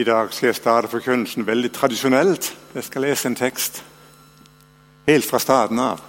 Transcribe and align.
I 0.00 0.04
dag 0.04 0.30
skal 0.32 0.46
jeg 0.46 0.56
starte 0.56 0.88
forkynnelsen 0.88 1.44
veldig 1.44 1.68
tradisjonelt. 1.76 2.46
Jeg 2.74 2.84
skal 2.86 3.02
lese 3.04 3.28
en 3.28 3.34
tekst 3.36 3.82
helt 5.04 5.26
fra 5.28 5.38
starten 5.38 5.78
av. 5.78 6.00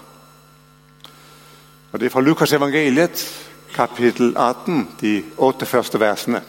Og 1.91 1.99
Det 1.99 2.05
er 2.05 2.13
fra 2.13 2.21
Lukas 2.21 2.54
evangeliet, 2.54 3.25
kapittel 3.73 4.31
18, 4.38 4.88
de 5.02 5.25
åtte 5.38 5.66
første 5.66 5.99
versene. 5.99 6.41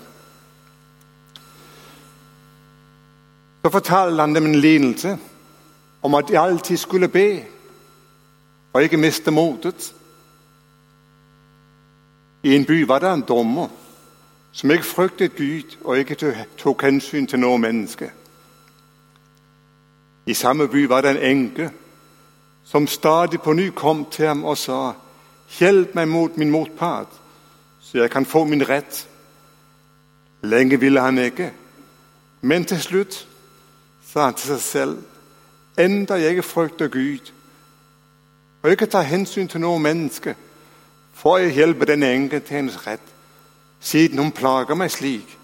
Så 3.65 3.71
fortalte 3.71 4.21
han 4.21 4.35
dem 4.35 4.47
en 4.47 4.61
lignelse 4.61 5.19
om 6.03 6.15
at 6.15 6.29
de 6.29 6.39
alltid 6.39 6.77
skulle 6.77 7.09
be 7.09 7.43
og 8.73 8.83
ikke 8.83 9.03
miste 9.03 9.31
motet. 9.31 9.95
I 12.43 12.55
en 12.55 12.65
by 12.65 12.85
var 12.87 12.99
det 12.99 13.13
en 13.13 13.29
dommer 13.29 13.82
som 14.53 14.71
ikke 14.71 14.85
fryktet 14.85 15.37
Gud 15.37 15.77
og 15.85 15.99
ikke 15.99 16.47
tok 16.59 16.83
hensyn 16.83 17.27
til 17.27 17.41
noe 17.41 17.59
menneske. 17.59 18.11
I 20.27 20.35
samme 20.35 20.69
by 20.69 20.85
var 20.89 21.01
det 21.01 21.11
en 21.11 21.23
enke 21.37 21.71
som 22.65 22.87
stadig 22.87 23.41
på 23.41 23.53
ny 23.53 23.71
kom 23.71 24.05
til 24.05 24.27
ham 24.27 24.45
og 24.45 24.59
sa:" 24.59 24.93
Hjelp 25.59 25.95
meg 25.95 26.09
mot 26.09 26.37
min 26.37 26.51
motpart, 26.51 27.09
så 27.81 27.99
jeg 27.99 28.11
kan 28.11 28.27
få 28.27 28.45
min 28.45 28.69
rett. 28.69 29.09
Lenge 30.43 30.81
ville 30.81 31.01
han 31.01 31.19
ikke, 31.19 31.53
men 32.41 32.65
til 32.65 32.81
slutt 32.81 33.29
sa 34.13 34.25
han 34.25 34.35
til 34.35 34.47
seg 34.47 34.61
selv:" 34.61 34.99
Enda 35.79 36.15
jeg 36.15 36.31
ikke 36.31 36.43
frykter 36.43 36.89
Gud 36.89 37.33
og 38.63 38.71
ikke 38.71 38.87
tar 38.87 39.03
hensyn 39.03 39.49
til 39.49 39.61
noe 39.61 39.79
menneske, 39.79 40.37
får 41.13 41.39
jeg 41.39 41.53
hjelpe 41.53 41.85
denne 41.85 42.13
enke 42.13 42.41
til 42.41 42.57
hennes 42.57 42.87
rett 42.87 43.12
siden 43.83 44.19
hun 44.19 44.33
plager 44.33 44.79
meg 44.79 44.91
slik. 44.91 45.39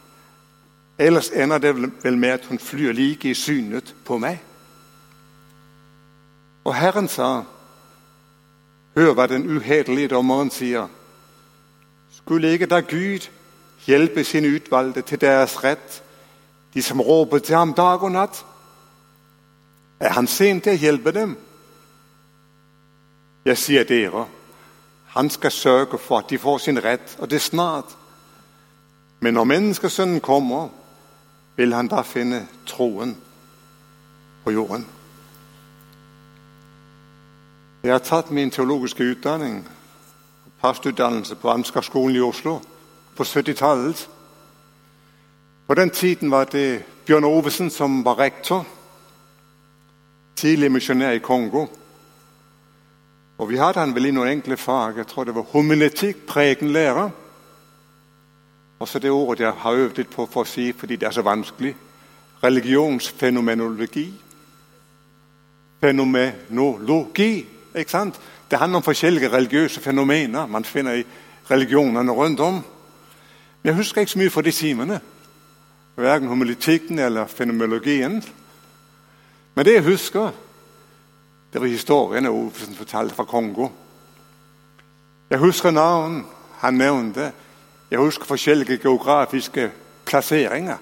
Ellers 0.98 1.31
ender 1.31 1.58
det 1.58 1.75
vel 2.03 2.19
med 2.19 2.28
at 2.28 2.47
hun 2.47 2.58
flyr 2.58 2.92
like 2.92 3.31
i 3.31 3.34
synet 3.34 3.94
på 4.05 4.19
meg. 4.19 4.39
Og 6.64 6.75
Herren 6.75 7.09
sa, 7.09 7.42
hør 8.94 9.14
hva 9.14 9.27
den 9.27 9.47
uhederlige 9.47 10.09
dommeren 10.14 10.50
sier. 10.50 10.89
Skulle 12.12 12.53
ikke 12.53 12.66
da 12.66 12.81
Gud 12.81 13.28
hjelpe 13.86 14.25
sine 14.25 14.50
utvalgte 14.55 15.03
til 15.03 15.20
deres 15.20 15.59
rett, 15.64 16.03
de 16.75 16.83
som 16.83 17.00
råper 17.00 17.39
til 17.39 17.56
ham 17.56 17.75
dag 17.75 18.03
og 18.03 18.12
natt? 18.12 18.42
Er 20.00 20.14
han 20.14 20.27
sent 20.27 20.66
til 20.66 20.77
å 20.77 20.83
hjelpe 20.83 21.14
dem? 21.14 21.36
Jeg 23.47 23.59
sier 23.59 23.86
dere, 23.89 24.27
han 25.14 25.31
skal 25.31 25.50
sørge 25.50 25.98
for 25.98 26.20
at 26.20 26.31
de 26.31 26.39
får 26.39 26.59
sin 26.59 26.83
rett, 26.84 27.16
og 27.19 27.31
det 27.31 27.41
snart. 27.42 27.97
Men 29.20 29.34
når 29.34 29.44
menneskesønnen 29.44 30.20
kommer, 30.20 30.69
vil 31.56 31.74
han 31.74 31.88
da 31.91 32.02
finne 32.06 32.47
troen 32.66 33.16
på 34.44 34.50
jorden. 34.55 34.86
Jeg 37.83 37.92
har 37.92 38.02
tatt 38.02 38.30
min 38.30 38.50
teologiske 38.50 39.05
utdanning, 39.05 39.62
pastutdannelse 40.60 41.34
på 41.34 41.50
Amskarskolen 41.50 42.16
i 42.16 42.20
Oslo, 42.20 42.60
på 43.16 43.22
70-tallet. 43.25 44.08
På 45.66 45.75
den 45.75 45.91
tiden 45.91 46.30
var 46.30 46.44
det 46.44 46.84
Bjørn 47.06 47.25
Ovesen 47.25 47.70
som 47.70 48.05
var 48.05 48.19
rektor. 48.19 48.66
Tidlig 50.36 50.72
misjonær 50.72 51.10
i 51.10 51.19
Kongo. 51.19 51.66
Og 53.38 53.48
Vi 53.48 53.56
hadde 53.56 53.80
han 53.80 53.94
vel 53.94 54.06
i 54.06 54.10
noen 54.10 54.28
enkle 54.28 54.56
fag. 54.56 54.97
Jeg 54.97 55.06
tror 55.06 55.25
det 55.25 55.34
var 55.34 55.47
homiletikk, 55.53 56.27
prekenlære. 56.27 57.10
Og 58.79 58.89
så 58.89 58.99
det 58.99 59.11
ordet 59.11 59.41
jeg 59.41 59.53
har 59.53 59.72
øvd 59.72 59.97
litt 59.97 60.11
på 60.11 60.27
for 60.31 60.47
å 60.47 60.49
si 60.49 60.72
fordi 60.72 60.97
det 60.97 61.09
er 61.09 61.15
så 61.16 61.22
vanskelig. 61.27 61.75
Religionsfenomenologi. 62.44 64.12
Fenomenologi. 65.81 67.47
ikke 67.75 67.91
sant? 67.91 68.21
Det 68.50 68.59
handler 68.59 68.77
om 68.77 68.83
forskjellige 68.83 69.33
religiøse 69.33 69.81
fenomener 69.81 70.47
man 70.47 70.65
finner 70.65 70.94
i 70.94 71.05
religionene 71.50 72.12
rundt 72.12 72.41
om. 72.41 72.55
Men 73.62 73.71
jeg 73.71 73.75
husker 73.75 74.00
ikke 74.00 74.12
så 74.12 74.19
mye 74.19 74.31
fra 74.31 74.43
de 74.43 74.53
timene. 74.53 75.00
Verken 75.97 76.28
homolitikken 76.28 76.99
eller 76.99 77.27
fenomenologien. 77.27 78.22
Men 79.55 79.65
det 79.65 79.75
jeg 79.75 79.83
husker, 79.83 80.31
det 81.53 81.61
var 81.61 81.67
historien 81.67 82.27
Ovesen 82.27 82.75
fortalte 82.75 83.15
fra 83.15 83.25
Kongo. 83.25 83.69
Jeg 85.31 85.38
husker 85.38 85.71
navn 85.71 86.25
han 86.59 86.75
nevnte. 86.75 87.33
Jeg 87.91 87.99
husker 87.99 88.25
forskjellige 88.25 88.78
geografiske 88.78 89.71
plasseringer. 90.04 90.76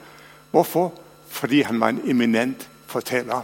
Hvorfor? 0.51 0.93
Fordi 1.29 1.61
han 1.61 1.81
var 1.81 1.89
en 1.89 2.01
eminent 2.05 2.69
forteller. 2.87 3.43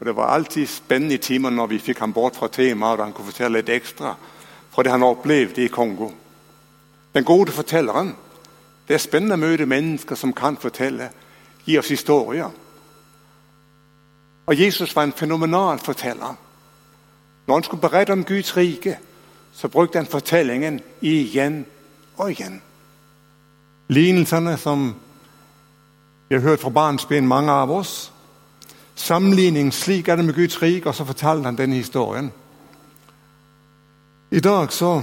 Og 0.00 0.06
Det 0.06 0.16
var 0.16 0.26
alltid 0.26 0.66
spennende 0.66 1.16
timer 1.16 1.50
når 1.50 1.66
vi 1.66 1.78
fikk 1.78 1.98
ham 1.98 2.12
bort 2.12 2.36
fra 2.36 2.48
temaet 2.48 2.98
og 2.98 3.04
han 3.04 3.12
kunne 3.12 3.32
fortelle 3.32 3.58
litt 3.58 3.68
ekstra 3.68 4.14
fra 4.70 4.82
det 4.82 4.92
han 4.92 5.02
opplevde 5.02 5.64
i 5.64 5.68
Kongo. 5.68 6.10
Den 7.14 7.24
gode 7.24 7.52
fortelleren. 7.52 8.14
Det 8.88 8.94
er 8.94 8.98
spennende 8.98 9.34
å 9.34 9.40
møte 9.40 9.66
mennesker 9.66 10.14
som 10.14 10.32
kan 10.32 10.56
fortelle, 10.56 11.08
gi 11.64 11.78
oss 11.78 11.88
historier. 11.88 12.50
Og 14.46 14.60
Jesus 14.60 14.96
var 14.96 15.02
en 15.08 15.16
fenomenal 15.16 15.78
forteller. 15.78 16.36
Når 17.46 17.54
han 17.54 17.64
skulle 17.64 17.80
berette 17.80 18.12
om 18.12 18.24
Guds 18.24 18.56
rike, 18.56 18.98
så 19.52 19.68
brukte 19.68 19.98
han 19.98 20.06
fortellingen 20.06 20.80
igjen 21.00 21.64
og 22.16 22.30
igjen. 22.30 22.60
Lignelsene 23.88 24.56
som 24.56 24.94
vi 26.28 26.34
har 26.34 26.42
hørt 26.42 26.60
fra 26.60 26.70
barnsben, 26.70 27.26
mange 27.26 27.52
av 27.52 27.70
oss. 27.70 28.12
Sammenligning 28.94 29.72
slik 29.74 30.08
er 30.08 30.16
det 30.16 30.24
med 30.24 30.34
Guds 30.34 30.62
rik, 30.62 30.86
og 30.86 30.94
så 30.94 31.04
fortalte 31.04 31.44
han 31.44 31.58
denne 31.58 31.76
historien. 31.76 32.32
I 34.30 34.40
dag 34.40 34.72
så 34.72 35.02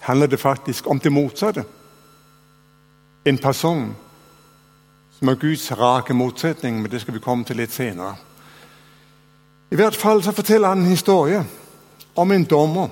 handler 0.00 0.26
det 0.26 0.40
faktisk 0.40 0.86
om 0.86 0.98
det 0.98 1.12
motsatte. 1.12 1.64
En 3.24 3.38
person 3.38 3.96
som 5.18 5.28
er 5.28 5.34
Guds 5.34 5.72
rake 5.72 6.14
motsetning, 6.14 6.82
men 6.82 6.90
det 6.90 7.00
skal 7.00 7.14
vi 7.14 7.20
komme 7.20 7.44
til 7.44 7.56
litt 7.56 7.72
senere. 7.72 8.14
I 9.70 9.76
hvert 9.76 9.96
fall 9.96 10.22
så 10.22 10.32
forteller 10.32 10.68
han 10.68 10.78
en 10.78 10.86
historie 10.86 11.44
om 12.16 12.32
en 12.32 12.44
dommer, 12.44 12.88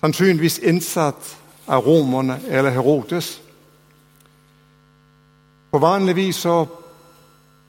sannsynligvis 0.00 0.58
innsatt 0.58 1.36
av 1.66 1.84
romerne 1.84 2.40
eller 2.48 2.70
Herodes. 2.70 3.40
På 5.70 5.78
vanlig 5.78 6.16
vis 6.16 6.36
så 6.36 6.66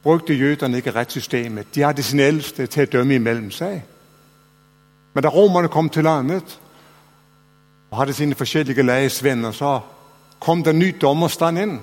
brukte 0.04 0.34
jødene 0.34 0.78
ikke 0.78 0.96
rettssystemet. 0.96 1.76
De 1.76 1.82
hadde 1.82 2.04
sine 2.04 2.24
eldste 2.24 2.68
til 2.68 2.88
å 2.88 2.92
dømme 2.92 3.16
imellom 3.16 3.52
seg. 3.52 3.82
Men 5.14 5.24
da 5.24 5.30
romerne 5.30 5.70
kom 5.72 5.90
til 5.90 6.04
landet 6.04 6.60
og 7.92 7.98
hadde 7.98 8.14
sine 8.14 8.36
forskjellige 8.36 8.84
leiesvenner, 8.84 9.52
så 9.52 9.80
kom 10.40 10.64
det 10.64 10.74
en 10.74 10.80
ny 10.80 10.90
dommerstand 11.02 11.60
inn. 11.60 11.78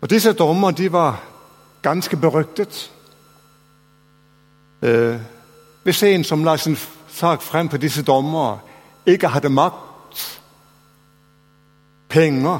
Og 0.00 0.10
Disse 0.10 0.32
dommer 0.32 0.70
de 0.70 0.92
var 0.92 1.22
ganske 1.82 2.16
beryktet. 2.16 2.90
Eh, 4.82 5.16
hvis 5.82 6.02
en 6.02 6.24
som 6.24 6.44
la 6.44 6.56
sin 6.56 6.76
sak 7.08 7.42
frem 7.42 7.68
for 7.68 7.76
disse 7.76 8.02
dommere, 8.02 8.58
ikke 9.06 9.28
hadde 9.28 9.48
makt, 9.48 9.85
penger, 12.08 12.58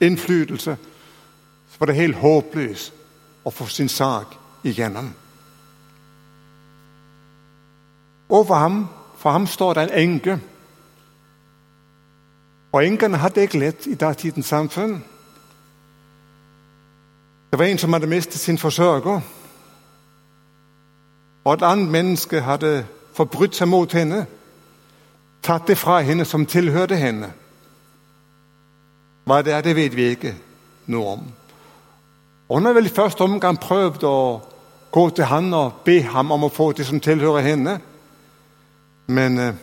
innflytelse, 0.00 0.76
så 1.70 1.76
var 1.78 1.86
det 1.86 1.96
helt 1.96 2.16
håpløst 2.16 2.92
å 3.44 3.50
få 3.50 3.66
sin 3.66 3.88
sak 3.88 4.36
igjennom. 4.64 5.12
Over 8.28 8.54
ham, 8.54 8.88
for 9.16 9.30
ham 9.30 9.46
står 9.46 9.74
det 9.74 9.82
en 9.82 9.98
enke. 9.98 10.38
Og 12.72 12.84
enkene 12.86 13.18
hadde 13.18 13.42
ikke 13.42 13.58
lett 13.58 13.86
i 13.86 13.94
datidens 13.94 14.46
samfunn. 14.46 15.00
Det 17.50 17.58
var 17.58 17.64
en 17.64 17.78
som 17.78 17.92
hadde 17.92 18.06
mistet 18.06 18.40
sin 18.40 18.58
forsørger. 18.58 19.20
Og 21.44 21.54
et 21.54 21.62
annet 21.62 21.90
menneske 21.90 22.40
hadde 22.40 22.86
forbrutt 23.16 23.56
seg 23.56 23.68
mot 23.68 23.92
henne. 23.92 24.26
Tatt 25.42 25.66
det 25.66 25.78
fra 25.78 26.00
henne 26.00 26.24
som 26.24 26.46
tilhørte 26.46 26.96
henne. 26.96 27.32
Hva 29.30 29.44
det 29.46 29.52
er, 29.54 29.60
det 29.62 29.76
vet 29.78 29.94
vi 29.94 30.08
ikke 30.10 30.32
noe 30.90 31.10
om. 31.12 31.20
Og 32.48 32.56
Hun 32.58 32.66
har 32.66 32.72
vel 32.74 32.88
i 32.88 32.94
første 32.94 33.22
omgang 33.22 33.60
prøvd 33.62 34.04
å 34.08 34.16
gå 34.90 35.04
til 35.14 35.28
han 35.30 35.52
og 35.54 35.84
be 35.86 36.00
ham 36.02 36.32
om 36.34 36.48
å 36.48 36.50
få 36.50 36.72
det 36.74 36.86
som 36.88 36.98
tilhører 36.98 37.46
henne. 37.46 37.76
Men 39.06 39.38
eh, 39.38 39.60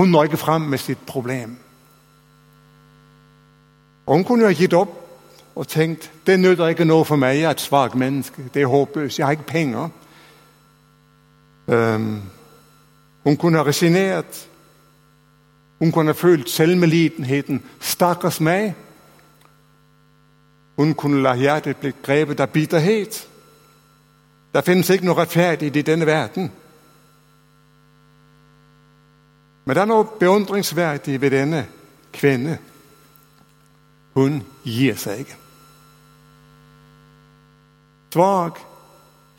hun 0.00 0.10
når 0.10 0.32
ikke 0.32 0.40
fram 0.42 0.66
med 0.66 0.82
sitt 0.82 1.06
problem. 1.06 1.54
Og 4.06 4.16
Hun 4.16 4.24
kunne 4.24 4.48
jo 4.48 4.50
ha 4.50 4.58
gitt 4.58 4.74
opp 4.74 4.96
og 5.54 5.68
tenkt 5.70 6.10
det 6.26 6.40
nytter 6.40 6.74
ikke 6.74 6.88
noe 6.90 7.06
for 7.06 7.16
meg. 7.16 7.36
Jeg 7.38 7.46
er 7.46 7.54
et 7.54 7.62
svakt 7.62 7.94
menneske. 7.94 8.48
Det 8.54 8.62
er 8.62 8.72
håpløst. 8.74 9.18
Jeg 9.18 9.26
har 9.26 9.38
ikke 9.38 9.46
penger. 9.46 9.88
Um, 11.70 12.22
hun 13.24 13.36
kunne 13.36 13.62
ha 13.62 13.64
resignert. 13.64 14.48
Hun 15.84 15.92
kunne 15.92 16.14
følt 16.14 16.50
selvmedlidenheten. 16.50 17.62
Stakkars 17.80 18.40
meg. 18.40 18.74
Hun 20.76 20.94
kunne 20.94 21.22
la 21.22 21.34
hjertet 21.36 21.76
bli 21.76 21.90
grepet 22.02 22.40
av 22.40 22.46
bitterhet. 22.48 23.18
Der 24.54 24.64
finnes 24.64 24.88
ikke 24.90 25.04
noe 25.04 25.18
rettferdig 25.18 25.76
i 25.76 25.82
denne 25.84 26.06
verden. 26.08 26.48
Men 29.64 29.76
det 29.76 29.82
er 29.82 29.90
noe 29.90 30.06
beundringsverdig 30.22 31.18
ved 31.20 31.36
denne 31.36 31.66
kvinne. 32.16 32.56
Hun 34.16 34.40
gir 34.64 34.96
seg 34.96 35.26
ikke. 35.26 35.36
Svak, 38.16 38.64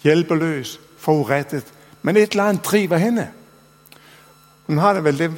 hjelpeløs, 0.06 0.78
forurettet. 0.98 1.74
Men 2.02 2.22
et 2.22 2.38
eller 2.38 2.52
annet 2.52 2.66
driver 2.70 3.02
henne. 3.02 3.32
Hun 4.68 4.78
har 4.78 4.94
det 4.94 5.04
vel 5.10 5.20
det 5.26 5.34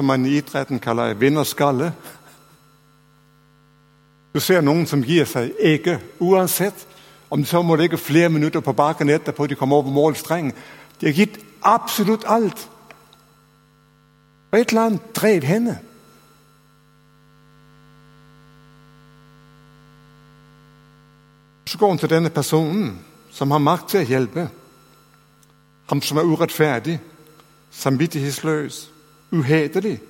som 0.00 0.06
man 0.06 0.26
i 0.26 0.36
idretten 0.38 0.78
kaller 0.80 1.12
vinnerskalle. 1.14 1.92
Du 4.32 4.40
ser 4.40 4.62
noen 4.64 4.86
som 4.88 5.02
gir 5.04 5.26
seg 5.28 5.50
ikke, 5.60 5.98
uansett 6.24 6.86
om 7.28 7.42
de 7.42 7.48
så 7.48 7.60
må 7.60 7.76
ligge 7.76 7.98
flere 8.00 8.30
minutter 8.32 8.62
på 8.64 8.72
bakken 8.72 9.10
etterpå 9.12 9.44
de 9.46 9.58
kommer 9.60 9.76
over 9.76 9.92
målstrengen. 9.92 10.54
De 11.00 11.06
har 11.06 11.12
gitt 11.12 11.36
absolutt 11.60 12.24
alt. 12.24 12.62
Og 14.50 14.56
et 14.58 14.72
eller 14.72 14.86
annet 14.88 15.10
drev 15.14 15.44
henne. 15.44 15.74
Så 21.68 21.78
går 21.78 21.92
hun 21.92 22.00
til 22.00 22.10
denne 22.10 22.30
personen 22.30 22.96
som 23.30 23.52
har 23.52 23.60
makt 23.60 23.92
til 23.92 24.00
å 24.00 24.08
hjelpe. 24.14 24.46
Ham 25.92 26.00
som 26.00 26.22
er 26.22 26.32
urettferdig, 26.32 26.96
samvittighetsløs, 27.70 28.80
uhederlig. 29.32 30.00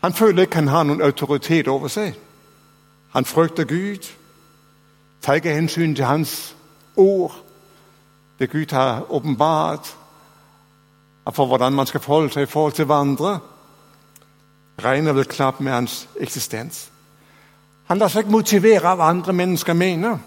Han 0.00 0.12
føler 0.12 0.42
ikke 0.42 0.54
han 0.54 0.68
har 0.68 0.82
noen 0.82 1.02
autoritet 1.02 1.68
over 1.68 1.88
seg. 1.88 2.14
Han 3.12 3.24
frykter 3.24 3.64
Gud, 3.64 4.10
tar 5.22 5.34
ikke 5.40 5.54
hensyn 5.54 5.94
til 5.94 6.04
hans 6.04 6.56
ord, 6.96 7.34
det 8.38 8.50
Gud 8.50 8.72
har 8.72 9.06
åpenbart 9.10 9.96
for 11.34 11.46
hvordan 11.46 11.72
man 11.72 11.86
skal 11.86 12.00
forholde 12.00 12.32
seg 12.32 12.42
i 12.42 12.46
forhold 12.46 12.72
til 12.72 12.84
hverandre. 12.84 13.38
Regner 14.84 15.12
vel 15.12 15.24
knapt 15.24 15.60
med 15.60 15.72
hans 15.72 16.08
eksistens. 16.20 16.90
Han 17.86 17.98
lar 17.98 18.08
seg 18.08 18.24
ikke 18.24 18.32
motivere 18.32 18.88
av 18.88 19.00
andre 19.00 19.32
mennesker 19.32 19.72
mener. 19.72 20.18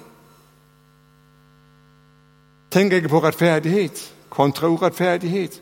Tenker 2.72 2.98
ikke 2.98 3.10
på 3.10 3.24
rettferdighet 3.24 4.14
kontra 4.30 4.68
urettferdighet. 4.68 5.62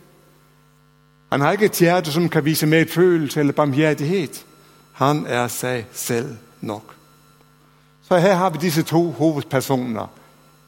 Han 1.31 1.41
har 1.41 1.51
ikke 1.51 1.65
et 1.65 1.79
hjerte 1.79 2.11
som 2.11 2.29
kan 2.29 2.45
vise 2.45 2.67
medfølelse 2.67 3.39
eller 3.39 3.53
barmhjertighet. 3.53 4.45
Han 4.93 5.25
er 5.25 5.47
seg 5.47 5.85
selv 5.91 6.35
nok. 6.61 6.95
Så 8.01 8.17
her 8.17 8.35
har 8.35 8.49
vi 8.49 8.57
disse 8.61 8.83
to 8.83 9.11
hovedpersoner 9.11 10.07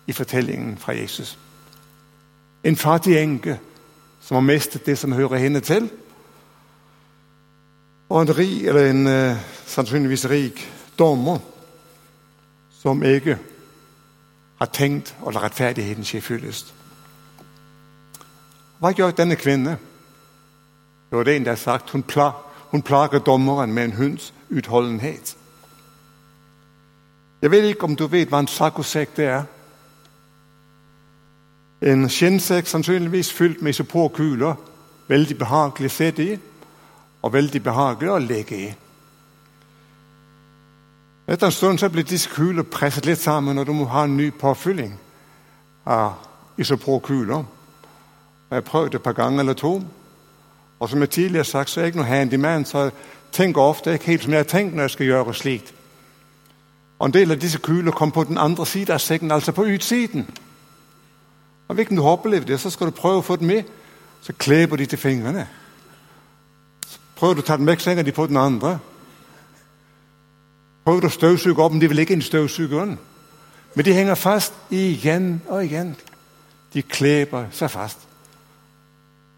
i 0.08 0.12
fortellingen 0.12 0.78
fra 0.78 0.94
Jesus. 0.94 1.38
En 2.64 2.76
fattig 2.76 3.18
enke 3.18 3.60
som 4.22 4.36
har 4.36 4.42
mistet 4.42 4.86
det 4.86 4.98
som 4.98 5.12
hører 5.12 5.38
henne 5.38 5.60
til. 5.60 5.90
Og 8.10 8.22
en 8.22 8.38
rik, 8.38 8.66
eller 8.66 8.90
en 8.90 9.08
uh, 9.08 9.38
sannsynligvis 9.66 10.30
rik 10.30 10.72
dommer 11.00 11.40
som 12.82 13.04
ikke 13.04 13.38
har 14.60 14.72
tenkt 14.72 15.16
å 15.22 15.32
la 15.32 15.44
rettferdigheten 15.44 16.08
skje 16.08 16.22
fyllest. 16.22 16.74
Hva 18.80 18.92
gjør 18.96 19.12
denne 19.12 19.36
kvinne? 19.36 19.78
Jo, 21.14 21.24
det 21.24 21.34
er 21.34 21.38
en 21.38 21.46
der 21.46 21.52
har 21.52 21.56
sagt 21.56 21.90
hun, 21.90 22.04
pla 22.04 22.32
hun 22.72 22.82
plager 22.82 23.20
dommeren 23.20 23.74
med 23.74 23.84
en 23.84 23.94
hunds 23.94 24.34
utholdenhet. 24.50 25.38
Jeg 27.42 27.52
vet 27.52 27.64
ikke 27.64 27.84
om 27.84 27.96
du 27.96 28.08
vet 28.08 28.32
hva 28.32 28.40
en 28.42 28.48
saccosekk 28.48 29.20
er. 29.20 29.44
En 31.82 32.10
skinnsekk 32.10 32.68
sannsynligvis 32.68 33.34
fylt 33.34 33.62
med 33.62 33.76
isoporkuler. 33.76 34.56
Veldig 35.08 35.38
behagelig 35.38 35.92
å 35.92 35.94
sitte 35.94 36.26
i, 36.26 36.40
og 37.22 37.34
veldig 37.34 37.64
behagelig 37.64 38.12
å 38.12 38.20
ligge 38.24 38.58
i. 38.58 38.74
Etter 41.28 41.46
en 41.46 41.52
stund 41.52 41.80
så 41.80 41.90
blir 41.94 42.10
disse 42.10 42.30
kuler 42.30 42.66
presset 42.66 43.06
litt 43.06 43.22
sammen, 43.22 43.60
og 43.60 43.68
du 43.68 43.74
må 43.74 43.86
ha 43.86 44.08
en 44.08 44.18
ny 44.18 44.32
påfylling 44.32 44.96
av 45.86 46.24
isoporkuler. 46.58 47.44
Jeg 48.50 48.56
har 48.56 48.72
prøvd 48.72 48.96
det 48.96 49.04
et 49.04 49.12
par 49.12 49.22
ganger 49.22 49.46
eller 49.46 49.54
to. 49.54 49.82
Og 50.84 50.90
som 50.90 51.02
jeg 51.02 51.10
tidligere 51.10 51.38
har 51.38 51.44
sagt, 51.44 51.70
så 51.70 51.80
er 51.80 51.84
jeg 51.84 51.88
ikke 51.88 51.98
noe 51.98 52.08
handyman, 52.08 52.66
så 52.66 52.80
jeg 52.80 52.92
tenker 53.32 53.62
ofte 53.62 53.94
ikke 53.94 54.06
helt 54.06 54.24
som 54.24 54.32
jeg 54.34 54.40
har 54.40 54.50
tenkt 54.52 54.74
når 54.76 54.84
jeg 54.84 54.92
skal 54.92 55.06
gjøre 55.06 55.34
slikt. 55.34 55.74
Og 57.00 57.06
En 57.06 57.14
del 57.14 57.32
av 57.32 57.38
disse 57.40 57.60
kulene 57.60 57.92
kom 57.92 58.12
på 58.12 58.24
den 58.24 58.38
andre 58.38 58.66
siden 58.66 58.92
av 58.92 59.00
sekken, 59.00 59.32
altså 59.32 59.52
på 59.52 59.64
utsiden. 59.64 60.28
Og 61.68 61.76
Hvis 61.76 61.88
du 61.88 62.02
har 62.02 62.10
opplevd 62.10 62.48
det, 62.48 62.60
så 62.60 62.70
skal 62.70 62.88
du 62.88 62.92
prøve 62.92 63.18
å 63.18 63.22
få 63.22 63.36
den 63.36 63.48
med. 63.48 63.64
Så 64.22 64.34
kleber 64.34 64.76
de 64.76 64.86
til 64.86 65.00
fingrene. 65.00 65.48
Så 66.88 67.00
prøver 67.16 67.34
du 67.34 67.42
å 67.42 67.46
ta 67.46 67.58
den 67.58 67.68
vekk, 67.68 67.80
så 67.80 67.90
henger 67.90 68.04
de 68.04 68.12
på 68.12 68.28
den 68.28 68.38
andre. 68.38 68.80
Prøver 70.84 71.00
du 71.00 71.08
å 71.08 71.16
støvsuge 71.16 71.64
opp, 71.64 71.72
men 71.72 71.82
de 71.82 71.88
vil 71.88 72.04
ikke 72.04 72.14
inn 72.14 72.26
i 72.26 72.28
støvsugeren. 72.28 73.00
Men 73.76 73.86
de 73.86 73.94
henger 73.94 74.16
fast 74.16 74.54
igjen 74.70 75.42
og 75.48 75.64
igjen. 75.64 75.96
De 76.74 76.82
kleber 76.82 77.48
seg 77.52 77.72
fast. 77.72 78.04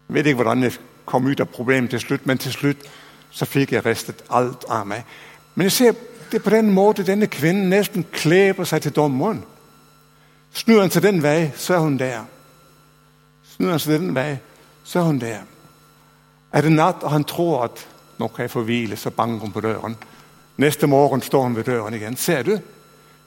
Jeg 0.08 0.14
vet 0.14 0.26
ikke 0.26 0.42
hvordan 0.42 0.62
jeg 0.62 0.78
kom 1.06 1.26
ut 1.26 1.40
av 1.40 1.46
problemet 1.46 1.90
til 1.90 2.00
slutt, 2.00 2.26
men 2.26 2.38
til 2.38 2.52
slutt 2.52 2.86
så 3.30 3.46
fikk 3.46 3.72
jeg 3.72 3.84
ristet 3.86 4.24
alt 4.30 4.64
av 4.68 4.86
meg. 4.86 5.04
Men 5.54 5.70
jeg 5.70 5.72
ser 5.72 5.92
det 6.32 6.42
på 6.42 6.50
den 6.50 6.70
måten 6.74 7.06
denne 7.06 7.28
kvinnen 7.30 7.70
nesten 7.70 8.06
kleber 8.12 8.66
seg 8.66 8.82
til 8.82 8.94
dommeren. 8.96 9.42
Snur 10.56 10.80
han 10.80 10.90
seg 10.90 11.04
den 11.04 11.22
vei, 11.22 11.52
så 11.56 11.76
er 11.76 11.84
hun 11.84 11.98
der. 12.00 12.24
Snur 13.54 13.74
han 13.74 13.82
seg 13.82 14.00
den 14.00 14.14
vei, 14.16 14.38
så 14.84 15.00
er 15.00 15.10
hun 15.10 15.20
der. 15.20 15.44
Er 16.52 16.64
det 16.64 16.72
natt, 16.72 17.04
og 17.04 17.12
han 17.12 17.24
tror 17.24 17.64
at 17.68 17.82
nå 18.18 18.28
kan 18.28 18.46
jeg 18.46 18.50
få 18.50 18.64
hvile, 18.64 18.96
så 18.96 19.10
banker 19.10 19.44
hun 19.44 19.52
på 19.52 19.60
døren. 19.60 19.96
Neste 20.56 20.86
morgen 20.86 21.22
står 21.22 21.42
hun 21.42 21.56
ved 21.56 21.64
døren 21.64 21.94
igjen. 21.94 22.16
Ser 22.16 22.42
du? 22.42 22.56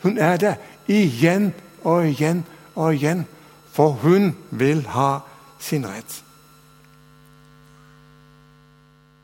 Hun 0.03 0.17
er 0.17 0.37
der 0.37 0.55
igjen 0.87 1.53
og 1.83 2.07
igjen 2.07 2.45
og 2.75 2.93
igjen. 2.95 3.25
For 3.71 3.89
hun 4.01 4.35
vil 4.49 4.87
ha 4.87 5.19
sin 5.59 5.85
rett. 5.85 6.23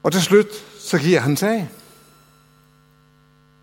Og 0.06 0.14
til 0.14 0.22
slutt 0.22 0.58
så 0.78 1.00
gir 1.02 1.24
han 1.26 1.34
seg. 1.38 1.64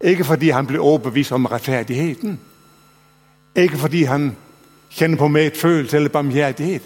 Ikke 0.03 0.25
fordi 0.27 0.49
han 0.51 0.67
blir 0.67 0.83
overbevist 0.83 1.33
om 1.33 1.47
rettferdigheten. 1.47 2.41
Ikke 3.55 3.79
fordi 3.79 4.03
han 4.11 4.33
kjenner 4.91 5.19
på 5.19 5.29
medfølelse 5.29 5.97
eller 5.97 6.11
barmhjertighet, 6.11 6.83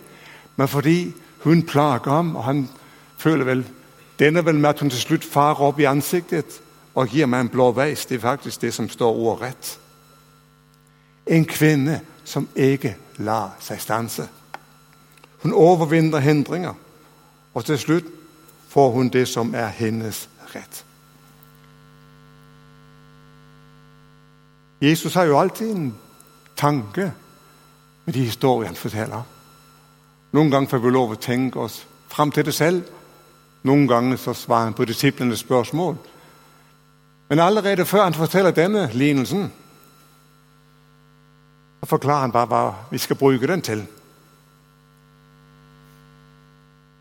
men 0.56 0.68
fordi 0.68 1.12
hun 1.44 1.62
plager 1.62 2.10
ham, 2.10 2.36
og 2.36 2.44
han 2.44 2.68
føler 3.18 3.44
vel 3.44 3.64
denne 4.18 4.44
vel 4.44 4.54
med 4.54 4.70
at 4.70 4.80
hun 4.80 4.90
til 4.90 5.00
slutt 5.00 5.24
farer 5.24 5.60
opp 5.60 5.80
i 5.80 5.88
ansiktet 5.88 6.60
og 6.94 7.08
gir 7.08 7.26
meg 7.26 7.40
en 7.40 7.52
blå 7.52 7.70
veis. 7.72 8.06
Det 8.06 8.16
er 8.16 8.28
faktisk 8.28 8.60
det 8.60 8.74
som 8.74 8.88
står 8.88 9.16
ordrett. 9.16 9.78
En 11.26 11.44
kvinne 11.44 12.00
som 12.24 12.48
ikke 12.56 12.96
lar 13.18 13.56
seg 13.60 13.80
stanse. 13.80 14.28
Hun 15.42 15.52
overvinner 15.52 16.20
hindringer, 16.20 16.74
og 17.54 17.64
til 17.64 17.78
slutt 17.78 18.15
får 18.76 18.90
hun 18.92 19.08
det 19.08 19.28
som 19.28 19.54
er 19.54 19.68
hennes 19.68 20.28
rett. 20.54 20.84
Jesus 24.80 25.14
har 25.14 25.24
jo 25.24 25.38
alltid 25.38 25.70
en 25.70 25.94
tanke 26.56 27.12
med 28.04 28.14
de 28.14 28.26
historiene 28.26 28.68
han 28.68 28.76
forteller. 28.76 29.22
Noen 30.32 30.50
ganger 30.50 30.68
får 30.68 30.84
vi 30.84 30.92
lov 30.92 31.16
å 31.16 31.20
tenke 31.20 31.64
oss 31.64 31.86
fram 32.12 32.30
til 32.30 32.44
det 32.44 32.54
selv. 32.54 32.84
Noen 33.64 33.88
ganger 33.88 34.20
så 34.20 34.36
svarer 34.36 34.68
han 34.68 34.76
på 34.76 34.84
disiplenes 34.84 35.40
spørsmål. 35.40 35.96
Men 37.28 37.40
allerede 37.40 37.88
før 37.88 38.04
han 38.04 38.14
forteller 38.14 38.50
denne 38.50 38.90
lignelsen, 38.92 39.52
så 41.80 41.94
forklarer 41.96 42.28
han 42.28 42.32
bare 42.32 42.52
hva 42.52 42.64
vi 42.92 42.98
skal 42.98 43.16
bruke 43.16 43.46
den 43.48 43.62
til. 43.64 43.86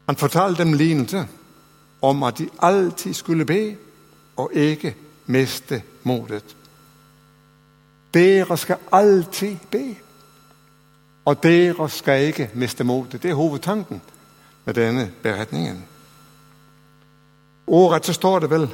Han 0.08 0.16
fortalte 0.16 0.64
dem 0.64 0.74
lignelse 0.74 1.28
om 2.10 2.24
at 2.24 2.38
de 2.38 2.50
alltid 2.60 3.14
skulle 3.14 3.46
be 3.46 3.78
og 4.36 4.52
ikke 4.54 4.96
miste 5.26 5.82
motet. 6.04 6.56
Dere 8.14 8.58
skal 8.58 8.78
alltid 8.92 9.58
be, 9.72 9.96
og 11.26 11.44
dere 11.44 11.90
skal 11.90 12.28
ikke 12.28 12.50
miste 12.54 12.84
motet. 12.84 13.24
Det 13.24 13.32
er 13.32 13.36
hovedtanken 13.36 14.02
med 14.66 14.74
denne 14.74 15.12
beretningen. 15.24 15.84
Ordrett 17.68 18.06
så 18.06 18.14
står 18.14 18.40
det 18.40 18.50
vel 18.50 18.68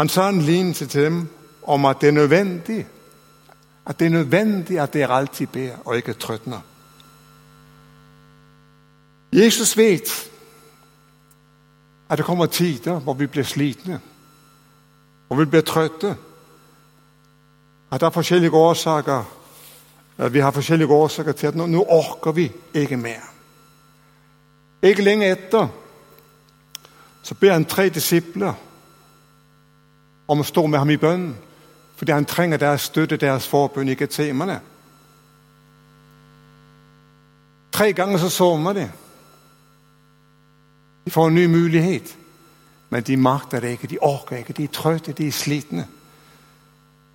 han 0.00 0.08
sa 0.08 0.28
en 0.28 0.40
lignelse 0.40 0.86
til 0.86 1.04
dem 1.04 1.28
om 1.62 1.84
at 1.84 2.00
det 2.00 2.08
er 2.08 2.12
nødvendig 2.12 2.86
at 3.86 3.98
det 3.98 4.06
er 4.06 4.10
nødvendig 4.10 4.78
at 4.78 4.92
dere 4.92 5.12
alltid 5.12 5.46
ber 5.46 5.76
og 5.84 5.96
ikke 5.96 6.12
trøtner. 6.12 6.60
Jesus 9.32 9.76
vet 9.76 10.29
at 12.10 12.18
det 12.18 12.26
kommer 12.26 12.46
tider 12.46 12.98
hvor 12.98 13.14
vi 13.14 13.26
blir 13.26 13.46
slitne, 13.46 14.00
hvor 15.28 15.38
vi 15.38 15.44
blir 15.44 15.62
trøtte. 15.62 16.16
At 17.90 18.00
det 18.00 18.06
er 18.06 18.16
forskjellige 18.16 18.52
årsaker 18.54 19.36
at 20.20 20.34
vi 20.34 20.40
har 20.40 20.50
forskjellige 20.50 20.88
årsaker 20.88 21.32
til 21.32 21.46
at 21.46 21.54
nå, 21.56 21.66
nå 21.66 21.84
orker 21.88 22.32
vi 22.32 22.50
ikke 22.74 22.96
mer. 22.96 23.22
Ikke 24.82 25.04
lenge 25.04 25.30
etter 25.30 25.68
så 27.22 27.34
ber 27.34 27.52
han 27.52 27.64
tre 27.64 27.88
disipler 27.88 28.52
om 30.28 30.40
å 30.40 30.46
stå 30.46 30.66
med 30.66 30.78
ham 30.78 30.90
i 30.90 30.96
bønnen, 31.00 31.34
fordi 31.96 32.12
han 32.12 32.24
trenger 32.24 32.58
deres 32.58 32.88
støtte, 32.88 33.16
deres 33.20 33.48
forbønn 33.48 33.92
ikke 33.92 34.08
temaene. 34.08 34.60
Tre 37.72 37.92
ganger 37.92 38.28
så 38.28 38.48
man 38.56 38.76
de. 38.76 38.86
De 41.04 41.10
får 41.10 41.28
en 41.28 41.34
ny 41.34 41.46
mulighet, 41.46 42.16
men 42.90 43.02
de 43.02 43.16
makter 43.16 43.60
det 43.60 43.70
ikke. 43.70 43.86
De 43.86 43.98
orker 44.00 44.36
ikke. 44.36 44.52
De 44.52 44.64
er 44.64 44.68
trøtte, 44.68 45.12
de 45.12 45.26
er 45.26 45.32
slitne. 45.32 45.86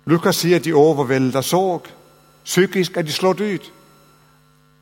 Lukas 0.06 0.36
sier 0.36 0.56
at 0.56 0.64
de 0.64 0.74
overvelder 0.74 1.40
sorg. 1.40 1.86
Psykisk 2.44 2.96
er 2.96 3.02
de 3.02 3.12
slått 3.12 3.40
ut. 3.40 3.72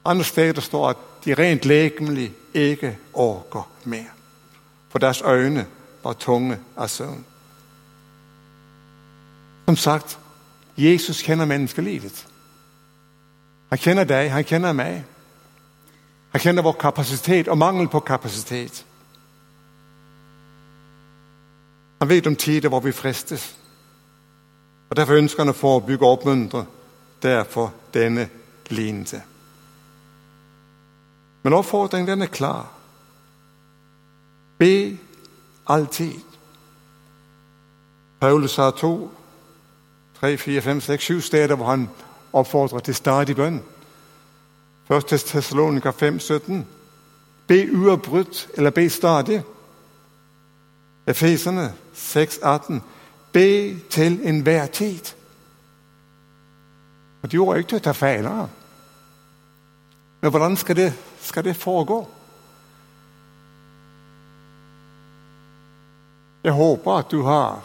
Andre 0.04 0.24
steder 0.24 0.60
står 0.60 0.88
at 0.88 0.96
de 1.24 1.34
rent 1.34 1.64
legemlig 1.64 2.32
ikke 2.54 2.98
orker 3.12 3.68
mer. 3.84 4.12
For 4.88 4.98
deres 4.98 5.22
øyne 5.22 5.66
var 6.04 6.12
tunge 6.12 6.58
av 6.76 6.88
søvn. 6.88 7.24
Som 9.64 9.76
sagt, 9.76 10.18
Jesus 10.76 11.22
kjenner 11.22 11.44
menneskelivet. 11.44 12.26
Han 13.68 13.78
kjenner 13.78 14.04
deg, 14.04 14.30
han 14.30 14.44
kjenner 14.44 14.72
meg. 14.72 15.04
Han 16.30 16.40
kjenner 16.40 16.62
vår 16.62 16.76
kapasitet 16.78 17.48
og 17.48 17.58
mangel 17.58 17.88
på 17.88 18.00
kapasitet. 18.00 18.84
Han 22.04 22.08
vet 22.08 22.26
om 22.26 22.36
tider 22.36 22.68
hvor 22.68 22.80
vi 22.80 22.92
fristes. 22.92 23.56
Og 24.90 24.96
Derfor 24.96 25.14
ønsker 25.16 25.40
han 25.40 25.48
å 25.48 25.56
forebygge 25.56 26.04
og 26.04 26.18
oppmuntre. 26.18 26.66
Derfor 27.22 27.70
denne 27.94 28.26
lignelse. 28.68 29.22
Men 31.42 31.56
oppfordringen 31.56 32.10
den 32.10 32.26
er 32.26 32.32
klar. 32.34 32.66
Be 34.58 34.98
alltid. 35.66 36.20
Paulus 38.20 38.56
har 38.56 38.76
to, 38.76 39.10
tre, 40.20 40.36
fire, 40.36 40.60
fem, 40.60 40.84
seks, 40.84 41.04
sju 41.08 41.20
steder 41.24 41.56
hvor 41.56 41.72
han 41.72 41.88
oppfordrer 42.32 42.84
til 42.84 43.00
stadig 43.00 43.36
bønn. 43.36 43.62
Først 44.92 45.08
til 45.08 45.18
Tessalonika 45.18 45.90
5, 45.90 46.20
17. 46.20 46.66
Be 47.46 47.62
uavbrutt 47.72 48.48
eller 48.56 48.70
be 48.70 48.90
stadig. 48.90 49.40
Efeserne 51.06 51.72
6, 51.92 52.38
18. 52.42 52.82
Be 53.32 53.80
til 53.90 54.20
enhver 54.24 54.66
tid. 54.66 55.14
Og 57.22 57.32
De 57.32 57.38
ord 57.38 57.54
er 57.54 57.58
ikke 57.58 57.68
til 57.68 57.80
å 57.80 57.84
ta 57.84 57.92
feil 57.96 58.26
av. 58.26 58.48
Men 60.20 60.30
hvordan 60.30 60.56
skal 60.56 60.76
det, 60.76 60.90
skal 61.20 61.44
det 61.44 61.56
foregå? 61.56 61.98
Jeg 66.44 66.52
håper 66.52 66.92
at 66.92 67.10
du 67.10 67.22
har 67.22 67.62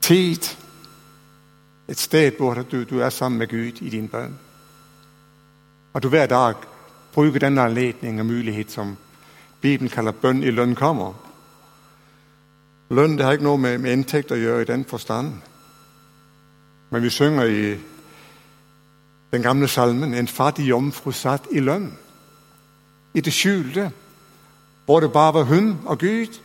tid, 0.00 0.48
et 1.88 1.98
sted 1.98 2.36
hvor 2.36 2.54
du, 2.54 2.84
du 2.84 2.98
er 3.00 3.10
sammen 3.10 3.38
med 3.38 3.48
Gud 3.48 3.82
i 3.82 3.90
din 3.90 4.08
bønn. 4.08 4.38
At 5.94 6.02
du 6.02 6.08
hver 6.08 6.26
dag 6.26 6.54
bruker 7.14 7.40
denne 7.40 7.64
anledning 7.64 8.20
og 8.20 8.26
mulighet 8.26 8.70
som 8.70 8.96
Bibelen 9.60 9.90
kaller 9.90 10.12
bønn 10.12 10.42
i 10.42 10.50
lønn 10.50 10.74
kommer. 10.74 11.12
Lønn 12.90 13.18
det 13.18 13.24
har 13.24 13.36
ikke 13.36 13.44
noe 13.44 13.58
med, 13.60 13.78
med 13.78 13.92
inntekt 13.92 14.32
å 14.32 14.38
gjøre 14.38 14.62
i 14.62 14.70
den 14.70 14.84
forstand. 14.88 15.32
Men 16.90 17.02
vi 17.02 17.10
synger 17.10 17.50
i 17.52 17.76
den 19.32 19.42
gamle 19.42 19.68
salmen 19.68 20.14
en 20.14 20.28
fattig 20.28 20.68
jomfru 20.68 21.12
satt 21.12 21.50
i 21.52 21.60
lønn. 21.60 21.90
I 23.14 23.20
det 23.20 23.32
skjulte, 23.32 23.90
hvor 24.86 25.00
det 25.00 25.12
bare 25.12 25.34
var 25.34 25.48
hun 25.50 25.78
og 25.84 25.98
Gud. 25.98 26.38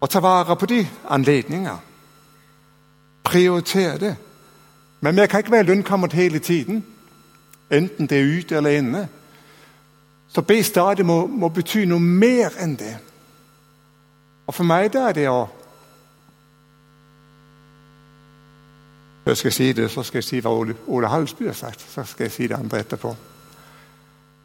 Og 0.00 0.10
ta 0.10 0.20
vare 0.20 0.56
på 0.56 0.66
de 0.66 0.86
anledninger. 1.08 1.76
Prioritere 3.24 3.98
det. 3.98 4.16
Men 5.00 5.16
vi 5.16 5.26
kan 5.26 5.40
ikke 5.40 5.52
være 5.52 5.70
lønnkammeret 5.70 6.12
hele 6.12 6.38
tiden. 6.38 6.84
Enten 7.70 8.06
det 8.06 8.18
er 8.18 8.38
ute 8.38 8.56
eller 8.56 8.70
inne. 8.70 9.08
Så 10.34 10.42
be 10.42 10.62
stadig 10.62 11.06
må, 11.06 11.26
må 11.26 11.48
bety 11.48 11.84
noe 11.86 12.02
mer 12.02 12.56
enn 12.60 12.74
det. 12.78 12.94
Og 14.46 14.54
for 14.54 14.66
meg 14.66 14.90
da 14.92 15.08
er 15.08 15.20
det 15.20 15.28
å 15.30 15.44
Før 19.24 19.38
jeg 19.44 19.52
si 19.56 19.70
det, 19.72 19.86
så 19.88 20.02
skal 20.04 20.20
jeg 20.20 20.24
si 20.26 20.38
hva 20.44 20.50
Ole, 20.52 20.74
Ole 20.92 21.08
Halsby 21.08 21.46
har 21.46 21.56
sagt. 21.56 21.80
Så 21.80 22.02
skal 22.04 22.26
jeg 22.26 22.32
si 22.32 22.48
det 22.50 22.58
andre 22.58 22.82
etterpå. 22.82 23.14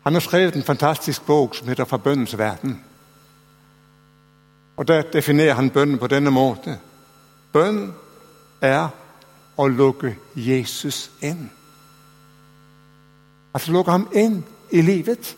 Han 0.06 0.16
har 0.16 0.24
skrevet 0.24 0.56
en 0.56 0.64
fantastisk 0.64 1.26
bok 1.26 1.56
som 1.56 1.68
heter 1.68 1.86
'Fra 1.86 1.98
bønnens 1.98 2.38
verden'. 2.38 2.80
Og 4.78 4.88
Der 4.88 5.02
definerer 5.02 5.54
han 5.54 5.70
bønnen 5.70 6.00
på 6.00 6.08
denne 6.08 6.32
måte. 6.32 6.80
Bønn 7.54 7.94
er 8.62 8.90
å 9.58 9.68
lukke 9.68 10.16
Jesus 10.36 11.12
inn. 11.22 11.52
Altså 13.54 13.72
lukke 13.72 13.92
ham 13.92 14.08
inn 14.14 14.46
i 14.72 14.82
livet. 14.82 15.36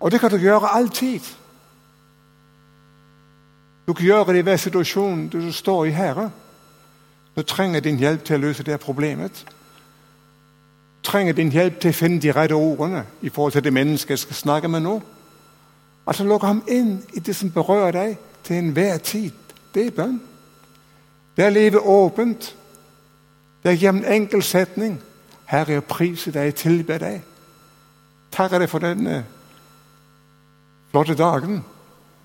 Og 0.00 0.10
det 0.10 0.20
kan 0.20 0.30
du 0.30 0.36
gjøre 0.36 0.74
alltid. 0.74 1.20
Du 3.86 3.92
kan 3.92 4.04
gjøre 4.04 4.32
det 4.32 4.38
i 4.38 4.42
hver 4.42 4.56
situasjon 4.56 5.28
du 5.28 5.52
står 5.52 5.84
i 5.84 5.90
her. 5.90 6.28
Du 7.36 7.42
trenger 7.42 7.80
din 7.80 7.98
hjelp 7.98 8.24
til 8.24 8.36
å 8.36 8.46
løse 8.48 8.62
det 8.62 8.80
problemet. 8.80 9.44
Du 9.46 11.10
trenger 11.10 11.32
din 11.32 11.52
hjelp 11.52 11.80
til 11.80 11.90
å 11.90 11.96
finne 11.96 12.20
de 12.20 12.32
rette 12.32 12.54
ordene 12.54 13.04
i 13.22 13.28
forhold 13.28 13.52
til 13.52 13.64
det 13.64 13.72
mennesket 13.72 14.10
jeg 14.10 14.18
skal 14.18 14.36
snakke 14.36 14.68
med 14.68 14.82
nå. 14.82 15.00
Altså 16.06 16.24
lukke 16.24 16.46
ham 16.46 16.62
inn 16.68 17.02
i 17.14 17.20
det 17.20 17.36
som 17.36 17.50
berører 17.50 17.92
deg, 17.92 18.16
til 18.44 18.56
enhver 18.56 18.98
tid. 18.98 19.30
Det 19.74 19.86
er 19.86 19.90
bønn. 19.90 20.20
Det 21.36 21.44
er 21.44 21.50
leve 21.50 21.80
åpent. 21.80 22.56
Det 23.62 23.72
er 23.72 23.76
gjennom 23.76 24.04
enkel 24.06 24.42
setning. 24.42 25.00
Herre, 25.46 25.72
jeg 25.72 25.84
priser 25.84 26.32
deg, 26.32 26.44
jeg 26.44 26.54
tilber 26.54 26.98
deg. 26.98 27.22
Takker 28.32 28.62
deg 28.62 28.70
for 28.70 28.82
denne 28.82 29.24
flotte 30.96 31.14
dagen. 31.14 31.64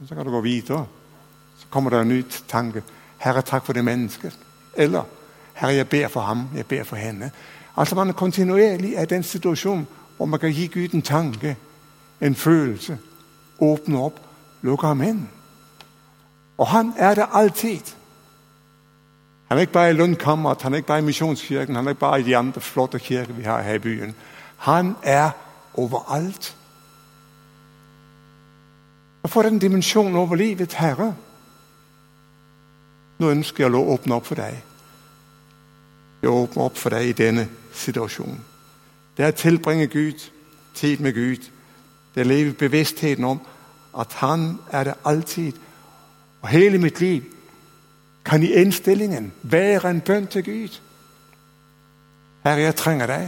Så 0.08 0.16
kan 0.16 0.26
du 0.26 0.32
gå 0.32 0.42
videre. 0.42 0.86
Så 1.58 1.68
kommer 1.70 1.90
det 1.90 2.00
en 2.00 2.08
ny 2.08 2.24
tanke. 2.48 2.84
Herre, 3.18 3.42
takk 3.42 3.66
for 3.66 3.74
det 3.74 3.84
mennesket. 3.84 4.38
Eller 4.78 5.04
Herre, 5.54 5.74
jeg 5.76 5.90
ber 5.90 6.08
for 6.08 6.22
ham, 6.22 6.50
jeg 6.56 6.66
ber 6.66 6.84
for 6.84 6.96
henne. 6.96 7.32
Altså 7.78 7.96
Man 7.96 8.10
er 8.10 8.14
kontinuerlig 8.14 8.94
i 9.02 9.06
den 9.06 9.24
situasjonen 9.24 9.88
hvor 10.18 10.26
man 10.26 10.40
kan 10.40 10.52
gi 10.52 10.68
Gud 10.68 10.94
en 10.94 11.02
tanke, 11.02 11.58
en 12.22 12.36
følelse. 12.36 12.98
Åpne 13.60 13.98
opp, 13.98 14.20
lukke 14.62 14.88
ham 14.88 15.02
inn. 15.02 15.30
Og 16.58 16.68
han 16.68 16.94
er 16.98 17.16
der 17.16 17.26
alltid. 17.26 17.96
Han 19.48 19.58
er 19.58 19.62
ikke 19.62 19.74
bare 19.74 19.90
i 19.90 19.94
Lundkammeret, 19.94 20.62
han 20.62 20.74
er 20.74 20.78
ikke 20.78 20.88
bare 20.88 21.00
i 21.00 21.10
Misjonskirken, 21.10 21.76
han 21.76 21.86
er 21.86 21.90
ikke 21.90 22.00
bare 22.00 22.20
i 22.20 22.24
de 22.24 22.38
andre 22.38 22.62
flotte 22.62 23.00
kirker 23.00 23.34
vi 23.34 23.44
har 23.44 23.62
her 23.62 23.74
i 23.74 23.80
byen. 23.80 24.16
Han 24.58 24.96
er 25.04 25.32
overalt. 25.74 26.56
Og 29.24 29.30
får 29.30 29.44
den 29.44 29.60
dimensjonen 29.60 30.16
over 30.16 30.36
livet, 30.36 30.74
Herre. 30.74 31.16
Nå 33.20 33.30
ønsker 33.30 33.66
jeg 33.66 33.76
å 33.78 33.86
åpne 33.94 34.18
opp 34.18 34.26
for 34.26 34.42
deg. 34.42 34.62
Jeg 36.22 36.30
åpner 36.30 36.64
opp 36.64 36.78
for 36.78 36.94
deg 36.94 37.10
i 37.10 37.18
denne 37.18 37.48
situasjonen. 37.74 38.40
Det 39.18 39.26
er 39.26 39.34
å 39.34 39.38
tilbringe 39.38 39.88
Gud, 39.92 40.24
tid 40.74 41.02
med 41.02 41.14
Gud. 41.14 41.46
Det 42.14 42.24
er 42.24 42.26
å 42.26 42.32
leve 42.32 42.56
bevisstheten 42.58 43.28
om 43.28 43.42
at 43.98 44.14
Han 44.22 44.60
er 44.72 44.84
det 44.84 44.98
alltid. 45.06 45.54
Og 46.42 46.50
hele 46.50 46.78
mitt 46.78 47.00
liv 47.00 47.24
kan 48.26 48.44
i 48.44 48.54
innstillingen 48.62 49.32
være 49.42 49.90
en 49.90 50.02
bønn 50.02 50.28
til 50.28 50.44
Gud. 50.44 50.80
Herre, 52.44 52.62
jeg 52.62 52.76
trenger 52.76 53.08
deg. 53.08 53.28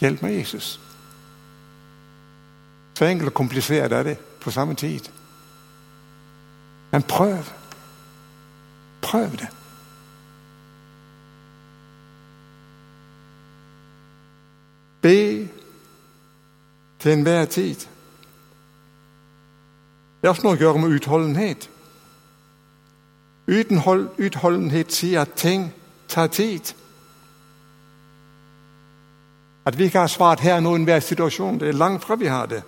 Hjelp 0.00 0.22
meg, 0.22 0.38
Jesus. 0.38 0.80
Så 2.96 3.04
enkelt 3.04 3.30
og 3.30 3.34
komplisert 3.34 3.92
er 3.92 4.02
det 4.02 4.16
på 4.46 4.50
samme 4.50 4.74
tid. 4.74 5.00
Men 6.92 7.02
prøv. 7.02 7.44
Prøv 9.02 9.30
det. 9.30 9.48
Be 15.02 15.48
til 16.98 17.12
enhver 17.12 17.44
tid. 17.44 17.74
Det 20.22 20.30
også 20.30 20.46
noe 20.46 20.54
å 20.54 20.60
gjøre 20.60 20.84
med 20.84 20.94
utholdenhet. 20.94 21.66
Utholdenhet 23.50 24.94
sier 24.94 25.26
at 25.26 25.34
ting 25.34 25.72
tar 26.08 26.30
tid. 26.30 26.70
At 29.66 29.78
vi 29.78 29.90
ikke 29.90 30.06
har 30.06 30.14
svart 30.14 30.40
her 30.40 30.62
nå 30.62 30.76
i 30.76 30.80
enhver 30.84 31.02
situasjon, 31.02 31.58
det 31.58 31.68
er 31.68 31.82
langt 31.82 32.06
fra 32.06 32.14
vi 32.14 32.30
har 32.30 32.46
det. 32.46 32.62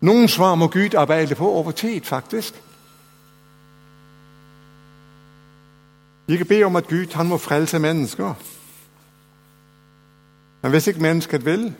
Noen 0.00 0.28
svar 0.28 0.54
må 0.54 0.68
Gud 0.68 0.94
arbeide 0.94 1.34
på 1.34 1.52
over 1.52 1.70
tid, 1.70 2.00
faktisk. 2.00 2.54
Vi 6.26 6.36
kan 6.36 6.46
be 6.46 6.62
om, 6.64 6.76
at 6.76 6.88
Gud 6.88 7.14
han 7.14 7.26
må 7.26 7.38
frelse 7.38 7.78
mennesker. 7.78 8.34
Men 10.62 10.70
hvis 10.70 10.86
ikke 10.86 11.02
mennesket 11.02 11.44
vil, 11.44 11.74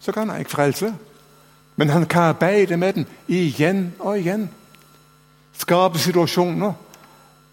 så 0.00 0.12
kan 0.12 0.28
han 0.28 0.38
ikke 0.38 0.50
frelse. 0.50 0.94
Men 1.76 1.88
han 1.88 2.06
kan 2.06 2.22
arbeide 2.22 2.76
med 2.76 2.92
den 2.92 3.06
igjen 3.28 3.94
og 3.98 4.18
igjen. 4.18 4.50
Skape 5.52 5.98
situasjoner. 5.98 6.72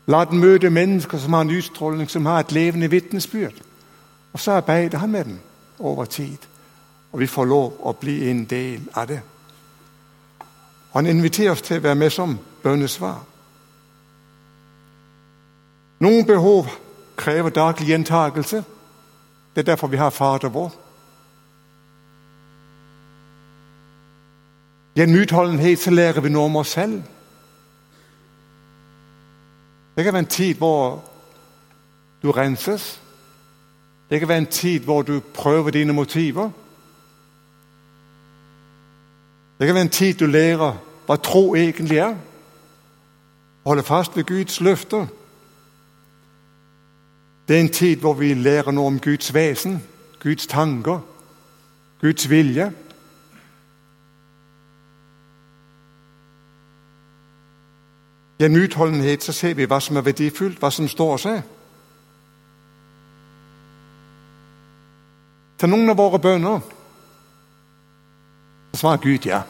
La 0.08 0.26
den 0.26 0.40
møte 0.40 0.70
mennesker 0.70 1.18
som 1.18 1.34
har 1.34 1.42
en 1.42 1.58
utstråling, 1.58 2.10
som 2.10 2.26
har 2.26 2.40
et 2.40 2.52
levende 2.52 2.90
vitnesbyrd. 2.90 3.54
Og 4.34 4.40
så 4.40 4.52
arbeider 4.52 4.98
han 4.98 5.12
med 5.12 5.24
den 5.26 5.40
over 5.80 6.06
tid. 6.06 6.38
Og 7.12 7.20
vi 7.20 7.28
får 7.28 7.46
lov 7.46 7.74
å 7.80 7.94
bli 7.94 8.30
en 8.30 8.46
del 8.46 8.82
av 8.94 9.08
det. 9.08 9.22
Han 10.96 11.06
inviterer 11.06 11.52
oss 11.52 11.62
til 11.62 11.82
å 11.82 11.84
være 11.84 12.00
med 12.00 12.10
som 12.10 12.38
bønnesvar. 12.64 13.18
Noen 16.00 16.24
behov 16.28 16.70
krever 17.20 17.52
daglig 17.52 17.90
gjentakelse. 17.90 18.64
Det 19.56 19.62
er 19.62 19.72
derfor 19.72 19.92
vi 19.92 20.00
har 20.00 20.10
Fader 20.10 20.50
vår. 20.50 20.72
Gjennom 24.96 25.20
utholdenhet 25.20 25.80
så 25.80 25.92
lærer 25.92 26.24
vi 26.24 26.32
noe 26.32 26.48
om 26.48 26.56
oss 26.64 26.78
selv. 26.78 27.02
Det 29.96 30.04
kan 30.04 30.14
være 30.14 30.24
en 30.24 30.32
tid 30.32 30.56
hvor 30.56 31.04
du 32.24 32.32
renses. 32.32 33.02
Det 34.10 34.20
kan 34.20 34.30
være 34.30 34.38
en 34.38 34.52
tid 34.52 34.80
hvor 34.80 35.02
du 35.02 35.20
prøver 35.34 35.72
dine 35.72 35.94
motiver. 35.94 36.50
Det 39.60 39.68
kan 39.68 39.76
være 39.76 39.82
en 39.82 39.98
tid 40.00 40.14
du 40.14 40.26
lærer 40.26 40.85
hva 41.06 41.16
tro 41.16 41.56
egentlig 41.56 41.98
er. 41.98 42.16
Holde 43.66 43.84
fast 43.84 44.18
ved 44.18 44.24
Guds 44.24 44.62
løfter. 44.62 45.08
Det 47.48 47.56
er 47.56 47.62
en 47.62 47.70
tid 47.70 47.96
hvor 48.02 48.14
vi 48.14 48.34
lærer 48.34 48.72
noe 48.72 48.88
om 48.88 49.00
Guds 49.00 49.34
vesen, 49.34 49.84
Guds 50.24 50.48
tanker, 50.48 51.00
Guds 52.02 52.30
vilje. 52.30 52.72
Gjennom 58.40 58.62
utholdenhet 58.62 59.24
så 59.24 59.32
ser 59.32 59.54
vi 59.54 59.66
hva 59.70 59.80
som 59.80 59.98
er 59.98 60.06
verdifullt, 60.06 60.60
hva 60.60 60.72
som 60.74 60.88
står 60.92 61.18
seg. 61.24 61.44
Til 65.58 65.72
noen 65.72 65.90
av 65.90 65.98
våre 65.98 66.20
bønner 66.20 66.64
svarer 68.76 69.00
Gud 69.06 69.30
ja. 69.30 69.46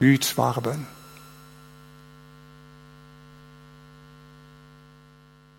Gud 0.00 0.22
svarer 0.22 0.60
bønn. 0.60 0.86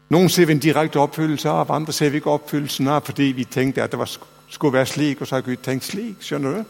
Noen 0.09 0.29
ser 0.29 0.45
vi 0.45 0.53
en 0.53 0.61
direkte 0.61 0.99
oppfyllelse 0.99 1.49
av, 1.49 1.71
andre 1.71 1.93
ser 1.93 2.09
vi 2.09 2.21
ikke 2.21 2.35
oppfyllelsen 2.35 2.87
av 2.87 3.01
fordi 3.07 3.31
vi 3.35 3.47
tenkte 3.49 3.83
at 3.83 3.91
det 3.91 3.99
var, 3.99 4.11
skulle 4.49 4.73
være 4.73 4.85
slik, 4.85 5.21
og 5.21 5.27
så 5.27 5.35
har 5.35 5.47
Gud 5.47 5.63
tenkt 5.65 5.85
slik. 5.85 6.21
Skjønner 6.21 6.51
du? 6.51 6.63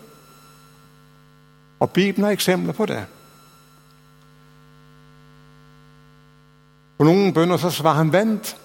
Og 1.80 1.92
Bibelen 1.92 2.24
har 2.24 2.32
eksempler 2.32 2.74
på 2.74 2.86
det. 2.86 3.04
På 6.98 7.04
noen 7.04 7.34
bønner 7.34 7.58
så 7.58 7.70
svarer 7.70 7.98
han 7.98 8.14
'vent', 8.14 8.56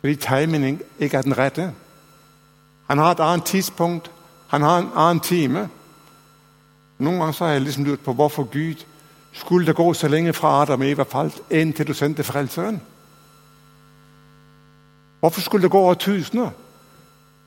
fordi 0.00 0.14
timingen 0.14 0.80
ikke 0.98 1.16
er 1.16 1.22
den 1.22 1.38
rette. 1.38 1.72
Han 2.88 2.98
har 2.98 3.10
et 3.10 3.20
annet 3.20 3.44
tidspunkt, 3.44 4.10
han 4.48 4.62
har 4.62 4.78
en 4.78 4.90
annen 4.94 5.20
time. 5.20 5.68
Noen 7.00 7.18
ganger 7.18 7.32
så 7.32 7.44
har 7.44 7.52
jeg 7.52 7.62
liksom 7.62 7.84
lurt 7.84 8.00
på 8.00 8.12
hvorfor 8.12 8.44
Gud 8.44 8.84
skulle 9.32 9.66
det 9.66 9.76
gå 9.76 9.94
så 9.94 10.08
lenge 10.08 10.32
fra 10.32 10.62
Adam 10.62 10.80
og 10.80 10.86
Eva 10.86 11.02
falt, 11.02 11.42
enn 11.50 11.72
til 11.72 11.86
du 11.86 11.94
sendte 11.94 12.24
Frelseren. 12.24 12.80
Hvorfor 15.20 15.40
skulle 15.40 15.62
det 15.62 15.70
gå 15.70 15.78
over 15.78 15.94
tusener? 15.94 16.50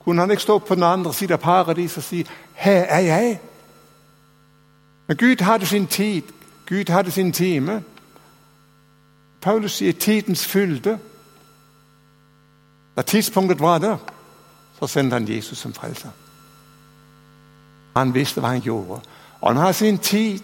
Kunne 0.04 0.20
han 0.20 0.30
ikke 0.30 0.42
stå 0.42 0.58
på 0.58 0.74
den 0.74 0.82
andre 0.82 1.14
siden 1.14 1.32
av 1.32 1.38
paradis 1.38 1.96
og 1.96 2.02
si 2.02 2.26
'Her 2.54 2.84
er 2.88 3.00
jeg'? 3.00 3.38
Men 5.06 5.16
Gud 5.16 5.42
hadde 5.42 5.66
sin 5.66 5.86
tid. 5.86 6.22
Gud 6.66 6.90
hadde 6.90 7.10
sin 7.10 7.32
time. 7.32 7.84
Paulus 9.40 9.72
sier 9.72 9.92
tidens 9.92 10.46
fylde. 10.46 10.98
Da 12.96 13.02
tidspunktet 13.02 13.60
var 13.60 13.78
der, 13.78 13.96
så 14.80 14.86
sendte 14.86 15.14
han 15.14 15.28
Jesus 15.28 15.58
som 15.58 15.74
frelser. 15.74 16.10
Han 17.96 18.14
visste 18.14 18.40
hva 18.40 18.48
han 18.48 18.60
gjorde. 18.60 19.00
Og 19.44 19.50
han 19.52 19.60
har 19.60 19.72
sin 19.72 19.98
tid, 19.98 20.40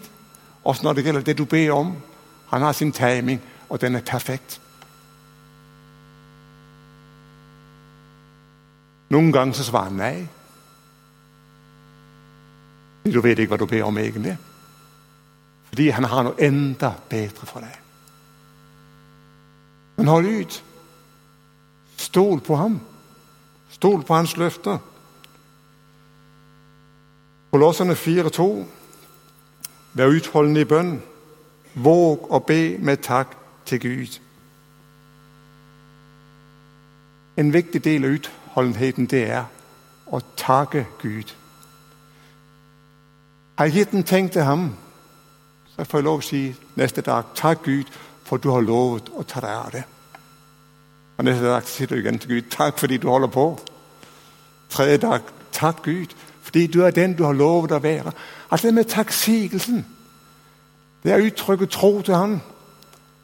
også 0.65 0.83
når 0.85 0.93
det 0.93 1.05
gjelder 1.05 1.23
det 1.25 1.39
du 1.39 1.45
ber 1.45 1.73
om. 1.73 1.95
Han 2.51 2.63
har 2.63 2.73
sin 2.73 2.93
timing, 2.93 3.41
og 3.69 3.81
den 3.81 3.95
er 3.97 4.01
perfekt. 4.05 4.61
Noen 9.11 9.33
ganger 9.33 9.57
så 9.57 9.65
svarer 9.65 9.89
han 9.89 9.97
nei. 9.97 10.29
Du 13.09 13.23
vet 13.25 13.39
ikke 13.41 13.55
hva 13.55 13.59
du 13.63 13.67
ber 13.71 13.87
om 13.89 13.99
egentlig. 13.99 14.37
Fordi 15.71 15.89
han 15.97 16.05
har 16.05 16.27
noe 16.27 16.37
enda 16.45 16.93
bedre 17.09 17.49
for 17.49 17.65
deg. 17.65 17.79
Men 19.97 20.13
hold 20.13 20.29
ut. 20.29 20.59
Stol 21.97 22.45
på 22.45 22.61
ham. 22.61 22.77
Stol 23.73 24.05
på 24.05 24.15
hans 24.15 24.37
løfter. 24.37 24.77
Kolossene 27.51 27.97
4,2. 27.97 28.51
Vær 29.94 30.07
utholdende 30.07 30.61
i 30.61 30.68
bønn. 30.68 30.98
Våg 31.74 32.26
å 32.31 32.38
be 32.46 32.79
med 32.79 33.03
takk 33.03 33.35
til 33.66 33.81
Gud. 33.81 34.18
En 37.37 37.53
viktig 37.53 37.85
del 37.85 38.05
av 38.05 38.16
utholdenheten 38.18 39.07
det 39.11 39.24
er 39.31 39.44
å 40.11 40.20
takke 40.37 40.85
Gud. 41.03 41.35
Har 43.59 43.68
jeg 43.68 43.74
gitt 43.74 43.94
en 43.94 44.05
ting 44.05 44.31
til 44.33 44.42
ham, 44.42 44.70
så 45.74 45.85
får 45.85 45.98
jeg 45.98 46.05
lov 46.05 46.22
å 46.22 46.26
si 46.26 46.42
neste 46.81 47.05
dag 47.07 47.35
takk 47.37 47.64
Gud 47.64 47.90
for 48.24 48.38
du 48.38 48.50
har 48.50 48.64
lovet 48.64 49.11
å 49.12 49.24
ta 49.26 49.42
deg 49.44 49.57
av 49.57 49.70
det. 49.74 49.85
Og 51.18 51.24
Neste 51.24 51.44
dag 51.44 51.66
sier 51.68 51.90
du 51.90 51.98
igjen 51.98 52.18
til 52.18 52.31
Gud 52.37 52.50
takk 52.50 52.79
fordi 52.81 52.96
du 52.96 53.09
holder 53.09 53.29
på. 53.29 53.46
Tredje 54.70 55.03
dag 55.03 55.33
takk 55.53 55.83
Gud 55.85 56.14
fordi 56.40 56.66
du 56.66 56.81
er 56.83 56.90
den 56.90 57.12
du 57.14 57.24
har 57.24 57.37
lovet 57.37 57.76
å 57.76 57.83
være. 57.85 58.12
Altså 58.51 58.67
det 58.67 58.75
med 58.75 58.85
takksigelsen, 58.85 59.87
det 61.03 61.13
er 61.13 61.21
å 61.21 61.27
uttrykke 61.27 61.67
tro 61.67 62.03
til 62.03 62.15
Han. 62.15 62.41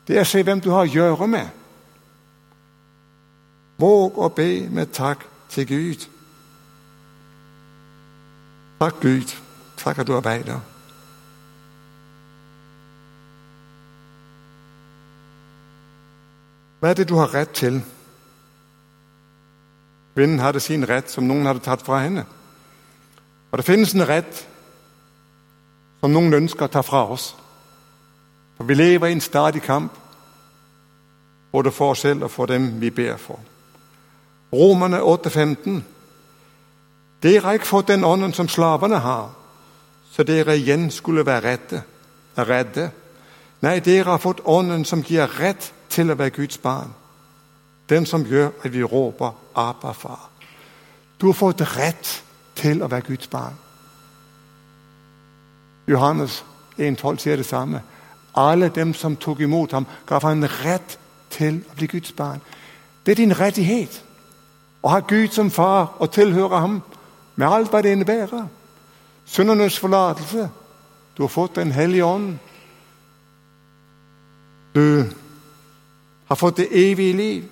Det 0.07 0.17
er 0.17 0.23
å 0.23 0.29
se 0.29 0.43
hvem 0.43 0.61
du 0.63 0.71
har 0.71 0.87
å 0.87 0.93
gjøre 0.93 1.27
med. 1.29 1.49
Våg 3.79 4.19
å 4.19 4.29
be 4.33 4.69
med 4.71 4.95
takk 4.95 5.27
til 5.53 5.67
Gud. 5.69 6.07
Takk, 8.81 9.01
Gud. 9.03 9.35
Takk 9.77 9.99
at 9.99 10.07
du 10.07 10.15
arbeider. 10.17 10.61
Hva 16.81 16.91
er 16.91 16.95
det 16.95 17.09
du 17.09 17.17
har 17.19 17.35
rett 17.35 17.53
til? 17.57 17.83
Kvinnen 20.15 20.41
hadde 20.41 20.61
sin 20.61 20.89
rett, 20.89 21.11
som 21.11 21.27
noen 21.29 21.49
hadde 21.49 21.65
tatt 21.65 21.83
fra 21.85 21.99
henne. 22.05 22.25
Og 23.51 23.59
det 23.59 23.67
finnes 23.67 23.93
en 23.93 24.09
rett 24.09 24.47
som 26.01 26.13
noen 26.13 26.35
ønsker 26.35 26.67
å 26.67 26.73
ta 26.73 26.83
fra 26.87 27.05
oss. 27.13 27.35
For 28.57 28.65
vi 28.65 28.75
lever 28.75 29.09
i 29.09 29.17
en 29.17 29.21
stadig 29.21 29.63
kamp, 29.63 29.93
både 31.53 31.73
for 31.73 31.95
oss 31.95 32.05
selv 32.05 32.27
og 32.27 32.31
for 32.31 32.47
dem 32.47 32.81
vi 32.81 32.91
ber 32.91 33.17
for. 33.17 33.41
Romerne 34.53 35.01
8,15. 35.03 35.83
Dere 37.23 37.43
har 37.43 37.59
ikke 37.59 37.67
fått 37.67 37.89
den 37.89 38.05
ånden 38.05 38.33
som 38.33 38.49
slavene 38.49 39.01
har, 39.03 39.31
så 40.13 40.23
dere 40.23 40.57
igjen 40.57 40.91
skulle 40.91 41.27
være 41.27 41.51
redde. 41.51 41.83
redde. 42.37 42.91
Nei, 43.61 43.81
dere 43.81 44.11
har 44.11 44.19
fått 44.19 44.45
ånden 44.45 44.85
som 44.85 45.03
gir 45.03 45.29
rett 45.41 45.73
til 45.89 46.11
å 46.11 46.15
være 46.15 46.31
Guds 46.31 46.59
barn. 46.59 46.93
Den 47.89 48.07
som 48.07 48.25
gjør 48.27 48.51
at 48.65 48.73
vi 48.73 48.83
råper 48.83 49.33
'Abba, 49.55 49.93
far'. 49.93 50.31
Du 51.21 51.27
har 51.27 51.33
fått 51.33 51.61
rett 51.61 52.23
til 52.55 52.83
å 52.83 52.89
være 52.89 53.01
Guds 53.01 53.27
barn. 53.27 53.55
Johannes 55.87 56.45
1,12 56.79 57.19
sier 57.19 57.37
det 57.37 57.47
samme. 57.47 57.83
Alle 58.35 58.69
dem 58.69 58.95
som 58.95 59.17
tok 59.17 59.41
imot 59.41 59.73
ham, 59.73 59.87
gav 60.07 60.23
han 60.23 60.45
rett 60.45 60.99
til 61.31 61.63
å 61.71 61.77
bli 61.77 61.87
Guds 61.87 62.13
barn. 62.13 62.41
Det 63.07 63.13
er 63.13 63.23
din 63.23 63.39
rettighet 63.39 64.03
å 64.83 64.93
ha 64.93 65.01
Gud 65.01 65.33
som 65.33 65.51
far 65.51 65.97
og 65.99 66.11
tilhøre 66.13 66.61
ham 66.61 66.81
med 67.37 67.47
alt 67.49 67.71
hva 67.73 67.83
det 67.83 67.93
innebærer. 67.97 68.49
Syndernes 69.27 69.79
forlatelse. 69.79 70.49
Du 71.17 71.23
har 71.23 71.29
fått 71.29 71.57
Den 71.57 71.73
hellige 71.73 72.05
ånd. 72.05 72.39
Du 74.75 75.05
har 76.29 76.37
fått 76.37 76.57
det 76.57 76.91
evige 76.91 77.17
liv. 77.17 77.45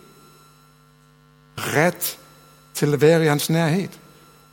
Rett 1.56 2.18
til 2.74 2.94
å 2.94 3.00
være 3.00 3.24
i 3.24 3.28
hans 3.28 3.50
nærhet. 3.50 4.00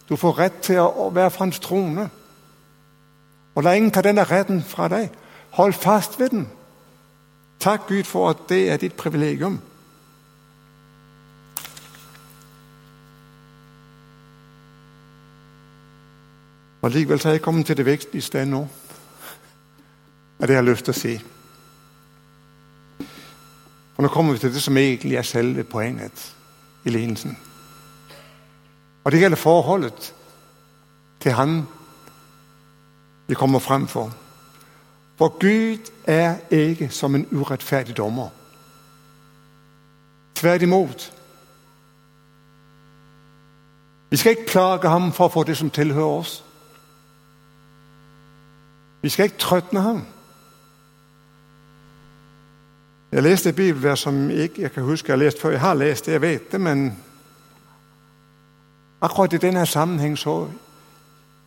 Du 0.09 0.15
får 0.15 0.39
rett 0.39 0.61
til 0.61 0.79
å 0.79 1.09
være 1.09 1.29
for 1.29 1.43
hans 1.43 1.59
trone. 1.59 2.09
Og 3.55 3.63
la 3.63 3.73
ingen 3.75 3.91
ta 3.91 4.01
denne 4.01 4.23
retten 4.23 4.63
fra 4.63 4.87
deg. 4.87 5.09
Hold 5.57 5.73
fast 5.73 6.19
ved 6.19 6.29
den. 6.29 6.47
Tak 7.59 7.87
Gud 7.87 8.03
for 8.03 8.29
at 8.29 8.47
det 8.49 8.71
er 8.71 8.77
dit 8.77 8.93
privilegium. 8.93 9.59
Og 16.81 16.91
likevel 16.91 17.19
så 17.19 17.29
er 17.29 17.33
jeg 17.37 17.41
kommet 17.41 17.65
til 17.65 17.77
det 17.77 17.85
viktigste 17.85 18.41
ennå, 18.41 18.59
nå. 18.59 18.67
det 20.39 20.47
det 20.49 20.55
har 20.55 20.65
lyst 20.65 20.85
til 20.85 20.93
å 20.93 20.97
si. 20.97 21.13
For 23.93 24.01
nå 24.01 24.09
kommer 24.09 24.33
vi 24.33 24.39
til 24.41 24.53
det 24.53 24.63
som 24.63 24.77
egentlig 24.77 25.19
er 25.19 25.27
selve 25.27 25.63
poenget 25.63 26.23
i 26.85 26.89
lignelsen. 26.89 27.37
Og 29.03 29.11
det 29.11 29.19
gjelder 29.21 29.37
forholdet 29.37 30.13
til 31.19 31.31
Han 31.31 31.67
vi 33.31 33.35
kommer 33.35 33.59
frem 33.59 33.87
for. 33.87 34.11
For 35.17 35.27
Gud 35.39 35.91
er 36.03 36.35
ikke 36.49 36.89
som 36.89 37.15
en 37.15 37.27
urettferdig 37.31 37.97
dommer. 37.97 38.29
Tvert 40.35 40.61
imot. 40.61 41.13
Vi 44.09 44.17
skal 44.17 44.31
ikke 44.31 44.45
klage 44.45 44.89
ham 44.89 45.13
for 45.13 45.29
å 45.29 45.31
få 45.31 45.43
det 45.47 45.55
som 45.57 45.69
tilhører 45.71 46.17
oss. 46.17 46.33
Vi 49.01 49.09
skal 49.09 49.29
ikke 49.29 49.39
trøtne 49.39 49.81
ham. 49.85 50.03
Jeg 53.11 53.23
leste 53.23 53.49
et 53.49 53.55
bibelvers 53.55 54.03
som 54.03 54.29
ikke 54.29 54.61
jeg 54.61 54.73
kan 54.75 54.83
huske 54.83 55.07
jeg 55.07 55.19
har 55.19 55.23
lest 55.23 55.39
før. 55.39 55.55
Jeg 55.55 55.63
har 55.63 55.79
lest 55.79 56.05
det, 56.05 56.11
jeg 56.11 56.21
vet 56.21 56.51
det, 56.51 56.61
men 56.61 56.83
akkurat 59.01 59.33
i 59.33 59.43
denne 59.47 59.65
sammenheng 59.65 60.19
så 60.19 60.49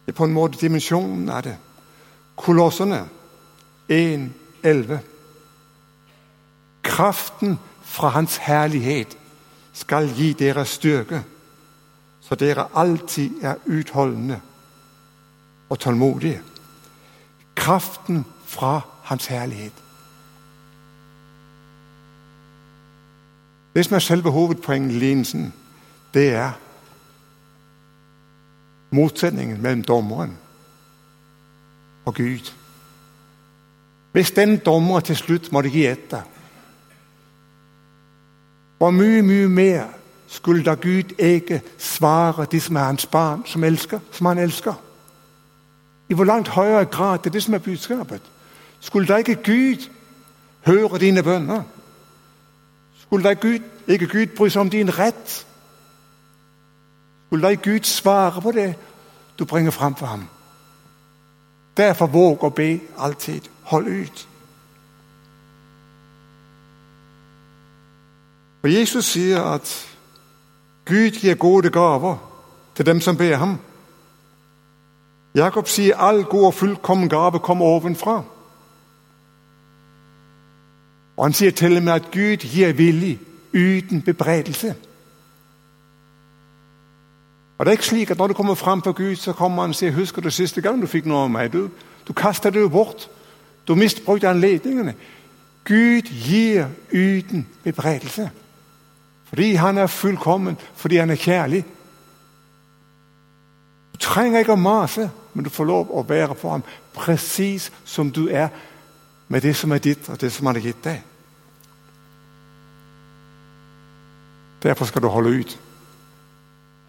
er 0.07 0.12
på 0.12 0.25
en 0.25 0.33
måte 0.33 0.61
dimensjonen 0.61 1.29
av 1.29 1.42
det. 1.42 1.57
Kolossene 2.37 3.09
1.11. 3.90 4.99
Kraften 6.83 7.59
fra 7.83 8.09
Hans 8.09 8.37
herlighet 8.37 9.18
skal 9.73 10.09
gi 10.14 10.33
dere 10.33 10.64
styrke, 10.66 11.23
så 12.20 12.35
dere 12.35 12.68
alltid 12.75 13.42
er 13.42 13.55
utholdende 13.66 14.40
og 15.68 15.79
tålmodige. 15.79 16.42
Kraften 17.57 18.25
fra 18.47 18.81
Hans 19.03 19.27
herlighet. 19.27 19.73
Det 23.75 23.85
som 23.85 23.94
er 23.94 23.99
selve 23.99 24.31
hovedpoenget 24.31 24.92
i 24.94 24.99
lignelsen, 24.99 25.53
det 26.14 26.29
er 26.31 26.53
motsetningen 28.90 29.62
mellom 29.62 29.83
dommeren 29.83 30.38
og 32.05 32.14
Gud. 32.14 32.53
Hvis 34.12 34.31
den 34.31 34.57
dommer 34.57 35.01
til 35.01 35.17
slutt 35.17 35.53
måtte 35.53 35.71
gi 35.71 35.87
etter 35.87 36.23
Hvor 38.79 38.90
mye, 38.90 39.23
mye 39.23 39.49
mer 39.49 39.85
skulle 40.29 40.64
da 40.64 40.75
Gud 40.75 41.14
ikke 41.19 41.62
svare 41.79 42.47
de 42.53 42.61
som 42.61 42.77
er 42.77 42.85
hans 42.85 43.07
barn, 43.07 43.43
som, 43.47 43.64
elsker, 43.64 44.01
som 44.12 44.27
han 44.27 44.38
elsker? 44.38 44.75
I 46.09 46.14
hvor 46.14 46.25
langt 46.25 46.49
høyere 46.49 46.85
grad 46.85 47.19
det 47.19 47.27
er 47.27 47.31
det 47.31 47.43
som 47.43 47.55
er 47.55 47.59
budskapet. 47.59 48.21
Skulle 48.81 49.09
da 49.09 49.17
ikke 49.17 49.35
Gud 49.35 49.88
høre 50.67 50.99
dine 50.99 51.23
bønner? 51.23 51.62
Skulle 53.01 53.25
da 53.25 53.33
Gud, 53.33 53.59
ikke 53.88 54.07
Gud 54.07 54.27
bry 54.37 54.49
seg 54.49 54.61
om 54.61 54.71
din 54.71 54.99
rett? 54.99 55.47
Skulle 57.27 57.43
da 57.43 57.49
ikke 57.49 57.71
Gud 57.71 57.85
svare 57.85 58.43
på 58.43 58.53
det 58.53 58.75
du 59.38 59.45
bringer 59.45 59.71
fram 59.71 59.97
for 59.97 60.07
ham? 60.07 60.29
Derfor 61.77 62.07
våg 62.07 62.45
å 62.45 62.53
be 62.55 62.81
alltid. 62.99 63.49
Hold 63.71 63.87
ut. 63.89 64.29
Og 68.63 68.73
Jesus 68.73 69.05
sier 69.05 69.43
at 69.43 69.69
Gud 70.85 71.21
gir 71.21 71.35
gode 71.35 71.71
gaver 71.71 72.17
til 72.75 72.87
dem 72.87 73.01
som 73.01 73.17
ber 73.17 73.37
ham. 73.37 73.59
Jakob 75.35 75.69
sier 75.69 75.97
all 75.97 76.25
god 76.25 76.47
og 76.47 76.55
fullkommen 76.55 77.09
gave 77.09 77.39
kommer 77.39 77.67
ovenfra. 77.67 78.23
Og 81.17 81.25
Han 81.25 81.33
sier 81.33 81.51
til 81.51 81.77
og 81.77 81.83
med 81.83 81.93
at 81.93 82.11
Gud 82.13 82.37
gir 82.37 82.73
villig, 82.73 83.21
uten 83.55 84.03
bebreidelse. 84.03 84.75
Og 87.59 87.67
det 87.67 87.71
er 87.71 87.79
ikke 87.79 87.85
slik 87.85 88.11
at 88.11 88.19
Når 88.19 88.27
du 88.27 88.35
kommer 88.35 88.55
fram 88.55 88.83
for 88.83 88.93
Gud, 88.93 89.17
så 89.17 89.33
kommer 89.33 89.62
han 89.62 89.71
og 89.71 89.75
sier 89.75 89.90
'Husker 89.90 90.23
du 90.23 90.31
siste 90.31 90.61
gang 90.61 90.83
du 90.83 90.87
fikk 90.87 91.07
noe 91.07 91.25
av 91.25 91.31
meg?' 91.31 91.53
Du, 91.53 91.71
du 92.09 92.12
kasta 92.12 92.51
det 92.51 92.61
jo 92.61 92.69
bort. 92.69 93.09
Du 93.69 93.75
misbrukte 93.75 94.29
anledningene. 94.29 94.95
Gud 95.64 96.03
gir 96.03 96.67
uten 96.93 97.47
bebreidelse. 97.64 98.31
Fordi 99.25 99.55
han 99.55 99.79
er 99.79 99.87
fullkommen, 99.87 100.59
fordi 100.75 100.97
han 100.97 101.11
er 101.11 101.17
kjærlig. 101.17 101.64
Du 103.93 103.99
trenger 103.99 104.38
ikke 104.38 104.53
å 104.53 104.57
mase, 104.57 105.11
men 105.35 105.45
du 105.45 105.51
får 105.51 105.64
lov 105.64 105.90
å 105.90 106.05
være 106.09 106.35
for 106.35 106.51
ham 106.51 106.62
presis 106.95 107.73
som 107.85 108.11
du 108.11 108.29
er 108.29 108.49
med 109.29 109.40
det 109.40 109.57
som 109.57 109.73
er 109.73 109.79
ditt, 109.79 110.09
og 110.09 110.21
det 110.21 110.33
som 110.33 110.47
han 110.47 110.57
har 110.57 110.62
gitt 110.62 110.85
deg. 110.85 111.03
Derfor 114.62 114.85
skal 114.85 115.03
du 115.03 115.09
holde 115.09 115.31
ut. 115.40 115.59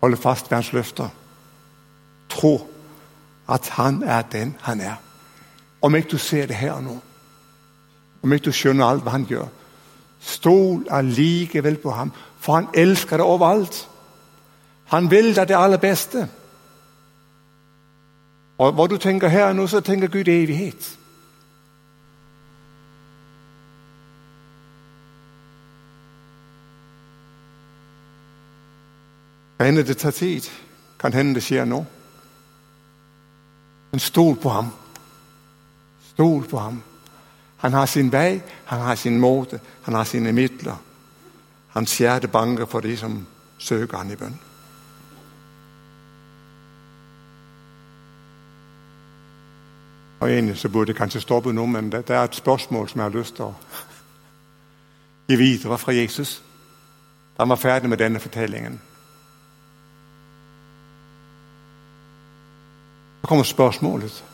Holde 0.05 0.17
fast 0.17 0.51
ved 0.51 0.55
hans 0.57 0.73
løfter. 0.73 1.09
Tro 2.29 2.71
at 3.49 3.69
han 3.69 4.03
er 4.03 4.21
den 4.21 4.55
han 4.61 4.81
er. 4.81 4.95
Om 5.81 5.95
ikke 5.95 6.09
du 6.09 6.17
ser 6.17 6.45
det 6.45 6.55
her 6.55 6.79
nå, 6.79 6.99
om 8.23 8.33
ikke 8.33 8.45
du 8.45 8.51
skjønner 8.53 8.85
alt 8.85 9.01
hva 9.01 9.15
han 9.15 9.25
gjør, 9.25 9.47
stol 10.21 10.85
allikevel 10.93 11.79
på 11.81 11.93
ham, 11.93 12.11
for 12.37 12.53
han 12.53 12.69
elsker 12.73 13.17
deg 13.17 13.25
overalt. 13.25 13.79
Han 14.93 15.09
vil 15.09 15.31
deg 15.35 15.47
det 15.47 15.57
aller 15.57 15.81
beste. 15.81 16.27
Og 18.57 18.77
Hva 18.77 18.87
du 18.87 18.97
tenker 19.01 19.27
her 19.27 19.53
nå, 19.53 19.65
så 19.67 19.81
tenker 19.81 20.13
Gud 20.13 20.29
evighet. 20.29 20.91
Kan 29.57 29.65
hende 29.65 29.83
det 29.83 29.97
tar 29.97 30.11
tid. 30.11 30.41
Kan 30.99 31.13
hende 31.13 31.35
det 31.35 31.43
skjer 31.43 31.65
nå. 31.65 31.85
Men 33.91 33.99
stol 33.99 34.35
på 34.35 34.49
ham. 34.49 34.71
Stol 36.13 36.47
på 36.47 36.59
ham. 36.59 36.83
Han 37.57 37.73
har 37.73 37.85
sin 37.85 38.11
vei, 38.11 38.41
han 38.65 38.81
har 38.81 38.95
sin 38.95 39.19
måte, 39.19 39.59
han 39.81 39.93
har 39.93 40.03
sine 40.03 40.31
midler. 40.31 40.75
Hans 41.67 41.97
hjerte 41.97 42.27
banker 42.27 42.65
for 42.65 42.79
de 42.79 42.97
som 42.97 43.27
søker 43.57 43.97
han 43.97 44.11
i 44.11 44.15
bønn. 44.15 44.39
Og 50.19 50.31
Egentlig 50.31 50.57
så 50.57 50.69
burde 50.69 50.89
jeg 50.89 50.97
kanskje 50.97 51.21
stoppe 51.21 51.53
nå, 51.53 51.65
men 51.65 51.91
det, 51.91 52.07
det 52.07 52.15
er 52.15 52.23
et 52.23 52.35
spørsmål 52.35 52.89
som 52.89 52.99
jeg 52.99 53.05
har 53.05 53.17
lyst 53.17 53.35
til 53.35 53.45
å 53.45 53.53
gi 55.27 55.35
videre 55.35 55.77
fra 55.77 55.93
Jesus. 55.93 56.41
Han 57.39 57.49
var 57.49 57.55
ferdig 57.61 57.89
med 57.89 57.97
denne 57.97 58.19
fortellingen. 58.19 58.79
Så 63.25 63.27
kommer 63.27 63.43
spørsmålet. 63.43 64.25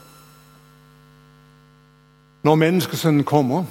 Når 2.44 2.56
menneskesønnen 2.56 3.24
kommer, 3.24 3.64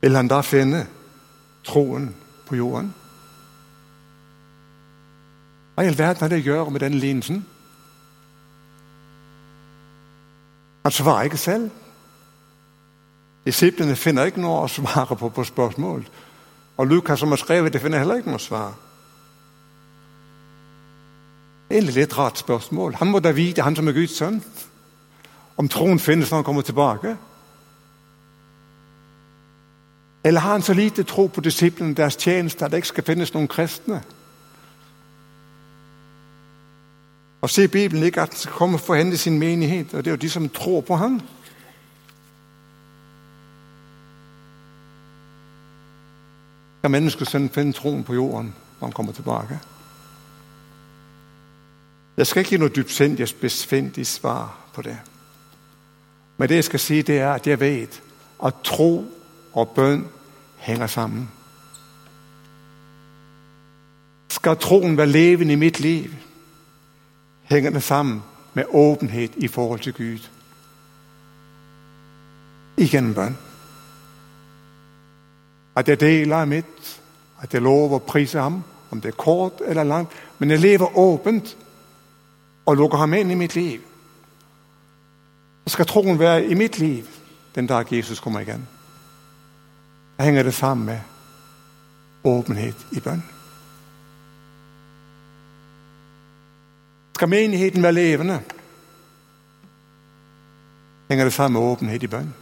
vil 0.00 0.16
han 0.16 0.28
da 0.28 0.40
finne 0.40 0.86
troen 1.64 2.10
på 2.46 2.56
jorden? 2.56 2.90
Hva 5.74 5.82
i 5.82 5.88
all 5.88 5.98
verden 5.98 6.20
har 6.20 6.28
det 6.28 6.42
å 6.42 6.44
gjøre 6.44 6.76
med 6.76 6.84
denne 6.84 7.00
lignelsen? 7.00 7.40
Han 10.84 10.92
svarer 10.92 11.32
ikke 11.32 11.40
selv. 11.40 11.70
Disiplene 13.48 13.96
finner 13.96 14.28
ikke 14.28 14.44
noe 14.44 14.66
å 14.66 14.68
svare 14.68 15.16
på 15.16 15.32
på 15.32 15.44
spørsmål. 15.44 16.04
Og 16.76 16.86
Lukas, 16.86 17.24
som 17.24 17.32
har 17.32 17.40
skrevet 17.40 17.72
det, 17.72 17.80
finner 17.80 18.04
heller 18.04 18.20
ikke 18.20 18.36
noe 18.36 18.48
svar. 18.50 18.76
Egentlig 21.72 21.94
litt 21.94 22.18
rart 22.18 22.38
spørsmål. 22.38 22.94
Han 23.00 23.08
må 23.08 23.18
da 23.18 23.32
vite, 23.32 23.62
han 23.62 23.76
som 23.76 23.88
er 23.88 23.96
Guds 23.96 24.16
sønn 24.16 24.42
om 25.56 25.68
troen 25.68 26.00
finnes 26.00 26.30
når 26.30 26.42
han 26.42 26.44
kommer 26.44 26.62
tilbake? 26.62 27.16
Eller 30.24 30.40
har 30.40 30.52
han 30.52 30.62
så 30.62 30.72
lite 30.72 31.02
tro 31.02 31.26
på 31.26 31.40
disiplene 31.40 31.94
deres 31.94 32.16
tjeneste 32.16 32.64
at 32.64 32.70
det 32.70 32.76
ikke 32.76 32.92
skal 32.92 33.04
finnes 33.04 33.34
noen 33.34 33.48
kristne? 33.48 34.02
Og 37.40 37.50
se 37.50 37.68
Bibelen 37.68 38.04
ikke 38.04 38.22
at 38.22 38.28
han 38.28 38.38
skal 38.38 38.52
komme 38.52 38.78
for 38.78 38.94
å 38.94 39.00
hente 39.00 39.18
sin 39.18 39.38
menighet? 39.38 39.94
Og 39.94 40.04
det 40.04 40.10
er 40.12 40.16
jo 40.16 40.22
de 40.22 40.30
som 40.30 40.48
tror 40.48 40.80
på 40.80 40.96
ham. 40.96 41.20
Skal 46.78 46.90
menneskesønnen 46.90 47.50
finne 47.50 47.72
troen 47.72 48.04
på 48.04 48.14
jorden 48.14 48.54
når 48.78 48.86
han 48.86 48.92
kommer 48.92 49.12
tilbake? 49.12 49.58
Jeg 52.22 52.26
skal 52.26 52.40
ikke 52.40 52.50
gi 52.54 52.58
noe 52.62 52.70
dyptsindig 52.70 53.26
besvindig 53.40 54.04
svar 54.06 54.52
på 54.74 54.82
det. 54.86 54.94
Men 56.38 56.48
det 56.48 56.54
jeg 56.54 56.64
skal 56.64 56.80
si, 56.80 56.98
det 57.02 57.16
er 57.18 57.32
at 57.32 57.46
jeg 57.46 57.58
vet 57.60 57.96
at 58.46 58.60
tro 58.62 59.04
og 59.52 59.72
bønn 59.74 60.04
henger 60.62 60.86
sammen. 60.86 61.24
Skal 64.30 64.56
troen 64.56 64.94
være 64.96 65.10
levende 65.10 65.52
i 65.52 65.58
mitt 65.58 65.80
liv, 65.80 66.14
hænger 67.50 67.70
den 67.70 67.80
sammen 67.80 68.22
med 68.54 68.70
åpenhet 68.70 69.32
i 69.36 69.48
forhold 69.48 69.80
til 69.80 69.92
Gud. 69.92 70.28
Igennem 72.76 73.14
bønn. 73.14 73.38
At 75.76 75.88
jeg 75.88 76.00
deler 76.00 76.44
mitt, 76.44 77.02
at 77.42 77.54
jeg 77.54 77.62
lover 77.62 77.98
å 77.98 78.06
prise 78.06 78.38
ham, 78.38 78.62
om 78.90 79.00
det 79.00 79.10
er 79.10 79.18
kort 79.18 79.58
eller 79.66 79.82
langt. 79.82 80.14
Men 80.38 80.50
jeg 80.50 80.60
lever 80.60 80.98
åpent 80.98 81.56
og 82.66 82.76
lukker 82.76 82.98
ham 82.98 83.14
inn 83.14 83.30
i 83.30 83.38
mitt 83.38 83.54
liv. 83.54 83.80
Så 85.66 85.72
skal 85.72 85.86
troen 85.86 86.18
være 86.18 86.46
i 86.46 86.54
mitt 86.54 86.78
liv 86.78 87.06
den 87.54 87.66
dag 87.66 87.92
Jesus 87.92 88.20
kommer 88.20 88.40
igjen. 88.40 88.66
Da 90.18 90.24
henger 90.24 90.42
det 90.42 90.54
sammen 90.54 90.86
med 90.86 91.00
åpenhet 92.24 92.86
i 92.92 93.00
bønn. 93.00 93.22
Skal 97.14 97.28
menigheten 97.28 97.82
være 97.82 97.92
levende, 97.92 98.40
henger 101.08 101.24
det 101.24 101.32
sammen 101.32 101.60
med 101.60 101.70
åpenhet 101.70 102.02
i 102.02 102.06
bønn. 102.06 102.34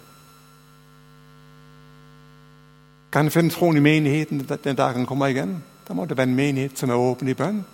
Kan 3.13 3.25
en 3.25 3.31
finne 3.31 3.51
troen 3.51 3.77
i 3.77 3.81
menigheten 3.81 4.47
den 4.65 4.77
dagen 4.77 4.97
han 4.97 5.07
kommer 5.07 5.27
igjen? 5.27 5.63
Da 5.89 5.95
må 5.95 6.05
det 6.07 6.17
være 6.17 6.29
en 6.29 6.35
menighet 6.35 6.79
som 6.79 6.91
er 6.91 6.95
åpen 6.95 7.29
i 7.29 7.35
bønn. 7.35 7.65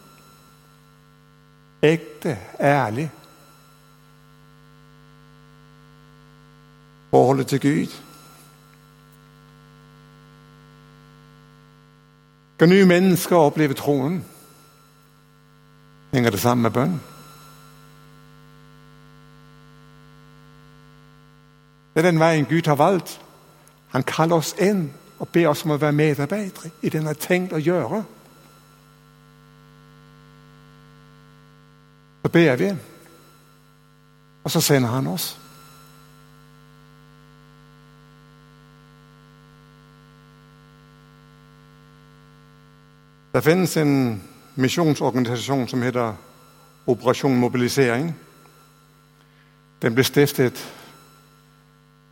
Ekte, 1.86 2.38
ærlig. 2.60 3.10
Forholdet 7.10 7.46
til 7.46 7.60
Gud. 7.60 7.92
Skal 12.56 12.68
nye 12.68 12.86
mennesker 12.86 13.36
oppleve 13.36 13.74
troen, 13.74 14.24
henger 16.12 16.30
det 16.30 16.40
sammen 16.40 16.62
med 16.62 16.70
bønn. 16.70 17.00
Det 21.94 22.04
er 22.04 22.10
den 22.10 22.20
veien 22.20 22.44
Gud 22.44 22.66
har 22.66 22.74
valgt. 22.74 23.20
Han 23.88 24.02
kaller 24.02 24.36
oss 24.36 24.54
inn 24.60 24.90
og 25.18 25.28
ber 25.28 25.48
oss 25.48 25.64
om 25.64 25.70
å 25.76 25.78
være 25.80 25.96
medarbeidere 25.96 26.70
i 26.82 26.88
det 26.88 27.00
han 27.00 27.08
har 27.08 27.20
tenkt 27.20 27.52
å 27.56 27.60
gjøre. 27.60 28.02
Ber 32.36 32.56
vi, 32.60 32.70
og 34.44 34.50
så 34.50 34.60
sender 34.60 34.88
han 34.88 35.06
oss. 35.06 35.38
Det 43.32 43.44
finnes 43.44 43.76
en 43.76 44.22
misjonsorganisasjon 44.54 45.68
som 45.68 45.82
heter 45.82 46.12
Operasjon 46.86 47.36
Mobilisering. 47.36 48.14
Den 49.82 49.94
ble 49.94 50.04
stiftet 50.04 50.60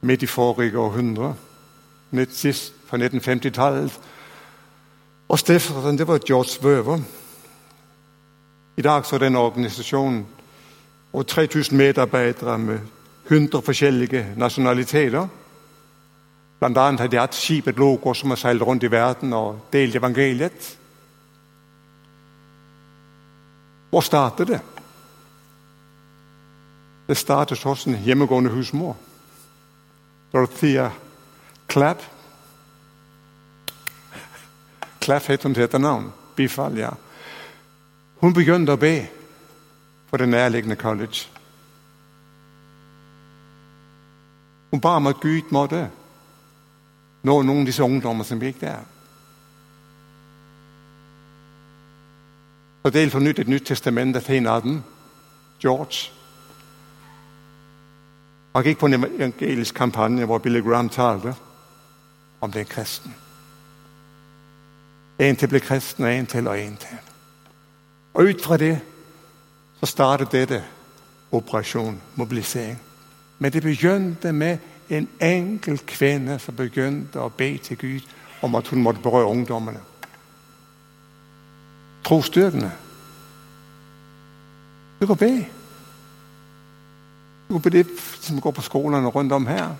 midt 0.00 0.22
i 0.22 0.28
forrige 0.28 0.78
århundre, 0.78 1.34
sist 2.28 2.72
fra 2.88 2.96
1950-tallet. 2.96 4.00
Og 5.28 5.38
stifteren 5.38 5.98
det 5.98 6.08
var 6.08 6.24
George 6.28 6.60
Wøver. 6.62 7.00
I 8.76 8.82
dag 8.82 9.06
så 9.06 9.14
er 9.14 9.18
den 9.18 9.36
organisasjonen 9.36 10.26
og 11.12 11.26
3000 11.26 11.78
medarbeidere 11.78 12.58
med 12.58 12.78
100 13.26 13.62
forskjellige 13.62 14.26
nasjonaliteter. 14.36 15.26
Blant 16.58 16.78
annet 16.78 17.00
har 17.00 17.08
de 17.08 17.18
hatt 17.18 17.36
skipet 17.36 17.78
Logo 17.78 18.14
som 18.14 18.30
har 18.30 18.40
seilt 18.40 18.62
rundt 18.62 18.82
i 18.82 18.90
verden 18.90 19.32
og 19.32 19.60
delt 19.72 19.96
evangeliet. 19.96 20.78
Hvor 23.90 24.00
startet 24.00 24.48
det? 24.48 24.60
Det 27.08 27.16
startet 27.16 27.62
hos 27.62 27.86
en 27.86 27.94
hjemmegående 27.94 28.50
husmor. 28.50 28.96
Dorothea 30.32 30.90
Clapp. 31.68 32.02
Clapp 35.00 35.26
het 35.26 35.42
hun 35.42 35.54
til 35.54 35.62
etternavn. 35.62 36.12
Bifall, 36.36 36.78
ja. 36.78 36.90
Hun 38.24 38.32
begynte 38.32 38.72
å 38.72 38.80
be 38.80 39.02
for 40.08 40.16
det 40.16 40.30
nærliggende 40.32 40.78
college. 40.80 41.26
Hun 44.70 44.80
ba 44.80 44.94
om 44.96 45.10
at 45.10 45.20
Gud 45.20 45.52
måtte 45.52 45.82
nå 47.22 47.36
noen 47.42 47.60
av 47.60 47.68
disse 47.68 47.84
ungdommer 47.84 48.24
som 48.24 48.40
gikk 48.40 48.62
der. 48.64 48.80
Fordelt 52.80 53.12
for 53.12 53.20
nytt 53.20 53.44
et 53.44 53.52
nytt 53.52 53.68
testament 53.68 54.16
til 54.16 54.40
en 54.40 54.52
av 54.56 54.64
dem, 54.64 54.82
George. 55.60 56.08
Han 58.56 58.64
gikk 58.64 58.80
på 58.80 58.88
en 58.88 59.02
evangelisk 59.02 59.76
kampanje 59.76 60.24
hvor 60.24 60.40
Billy 60.40 60.64
Graham 60.64 60.88
talte 60.88 61.36
om 62.40 62.52
den 62.52 62.64
kristen. 62.64 63.12
En 65.18 65.36
til 65.36 65.52
ble 65.52 65.60
kristen, 65.60 66.08
og 66.08 66.14
en 66.14 66.26
til 66.26 66.48
og 66.48 66.60
en 66.60 66.76
til. 66.80 67.10
Og 68.14 68.24
ut 68.24 68.42
fra 68.42 68.56
det 68.56 68.78
så 69.80 69.86
startet 69.86 70.32
dette 70.32 70.62
operasjon 71.34 72.00
mobilisering. 72.14 72.78
Men 73.38 73.52
det 73.52 73.62
begynte 73.62 74.32
med 74.32 74.58
en 74.88 75.08
enkel 75.20 75.80
kvinne 75.86 76.38
som 76.38 76.56
begynte 76.56 77.20
å 77.20 77.32
be 77.32 77.56
til 77.58 77.78
Gud 77.80 78.06
om 78.44 78.54
at 78.54 78.68
hun 78.68 78.82
måtte 78.82 79.02
berøre 79.02 79.32
ungdommene. 79.32 79.80
Trosstyrkende. 82.04 82.70
Du 85.00 85.06
kan 85.06 85.16
be. 85.16 85.32
Du 87.48 87.54
kan 87.54 87.62
be 87.62 87.70
det 87.70 87.86
som 88.20 88.40
går 88.40 88.50
på 88.50 88.62
skolene 88.62 89.08
rundt 89.08 89.32
om 89.32 89.46
her. 89.46 89.74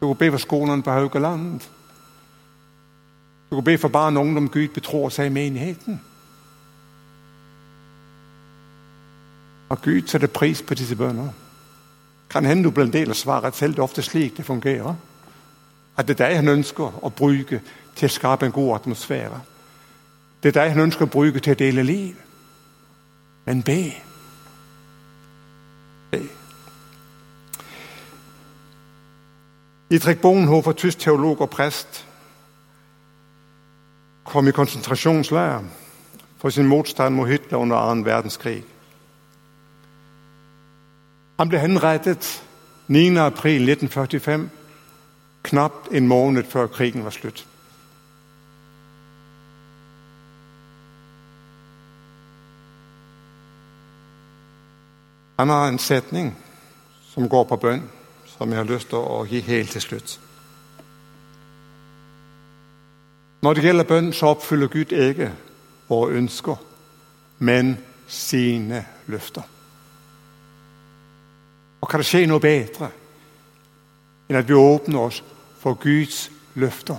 Du 0.00 0.06
kan 0.06 0.16
be 0.16 0.30
for 0.30 0.38
skolene 0.38 0.82
på 0.82 0.90
Haugaland. 0.90 1.60
Du 3.50 3.54
kan 3.54 3.64
be 3.64 3.78
for 3.78 3.88
barn 3.88 4.16
og 4.16 4.22
ungdom 4.22 4.48
Gud 4.48 4.68
betror 4.68 5.08
seg 5.08 5.26
i 5.26 5.32
menigheten. 5.32 6.00
Og 9.68 9.82
Gud 9.82 10.06
setter 10.06 10.28
pris 10.28 10.62
på 10.62 10.74
disse 10.74 10.96
bønner. 10.96 11.28
Kan 12.30 12.44
hende 12.44 12.64
du 12.64 12.70
blir 12.70 12.84
en 12.84 12.92
del 12.92 13.10
av 13.10 13.14
svaret 13.14 13.56
selv. 13.56 13.72
Det 13.72 13.78
er 13.78 13.82
ofte 13.82 14.02
slik 14.02 14.36
det 14.36 14.44
fungerer. 14.44 14.94
At 15.96 16.08
det 16.08 16.20
er 16.20 16.26
deg 16.26 16.36
han 16.36 16.48
ønsker 16.48 17.00
å 17.02 17.10
bruke 17.10 17.60
til 17.96 18.06
å 18.06 18.12
skape 18.12 18.46
en 18.46 18.52
god 18.52 18.74
atmosfære. 18.74 19.40
Det 20.42 20.48
er 20.48 20.60
deg 20.60 20.74
han 20.74 20.84
ønsker 20.86 21.08
å 21.08 21.12
bruke 21.12 21.40
til 21.40 21.56
å 21.56 21.58
dele 21.58 21.82
liv. 21.82 22.16
Men 23.46 23.62
be. 23.62 23.80
Be. 26.10 26.20
Idrik 29.90 30.20
Bonhoeffer, 30.20 30.72
tysk 30.72 30.98
teolog 30.98 31.40
og 31.40 31.50
prest, 31.50 32.04
kom 34.28 34.48
i 34.48 34.52
konsentrasjonsleir 34.52 35.64
for 36.38 36.50
sin 36.50 36.66
motstand 36.66 37.14
mot 37.14 37.28
Hitler 37.28 37.58
under 37.58 37.76
annen 37.76 38.04
verdenskrig. 38.04 38.62
Han 41.38 41.48
ble 41.48 41.58
henrettet 41.58 42.42
9. 42.86 43.16
april 43.18 43.68
1945, 43.68 44.48
knapt 45.42 45.88
en 45.92 46.08
måned 46.08 46.44
før 46.44 46.66
krigen 46.66 47.04
var 47.04 47.10
slutt. 47.10 47.46
Han 55.38 55.48
har 55.48 55.68
en 55.68 55.78
setning 55.78 56.34
som 57.14 57.28
går 57.28 57.44
på 57.44 57.56
bønn, 57.56 57.84
som 58.26 58.50
jeg 58.50 58.58
har 58.58 58.66
lyst 58.66 58.90
til 58.90 58.98
å 58.98 59.22
gi 59.30 59.40
helt 59.46 59.70
til 59.70 59.84
slutt. 59.84 60.18
Når 63.42 63.54
det 63.54 63.64
gjelder 63.64 63.84
bønn, 63.84 64.12
så 64.12 64.26
oppfyller 64.34 64.66
Gud 64.66 64.92
ikke 64.92 65.30
våre 65.88 66.18
ønsker, 66.18 66.56
men 67.38 67.76
sine 68.06 68.84
løfter. 69.06 69.42
Og 71.80 71.88
kan 71.88 72.00
det 72.00 72.08
skje 72.08 72.26
noe 72.26 72.42
bedre 72.42 72.90
enn 74.28 74.36
at 74.40 74.48
vi 74.48 74.58
åpner 74.58 75.06
oss 75.06 75.22
for 75.60 75.78
Guds 75.78 76.26
løfter? 76.58 76.98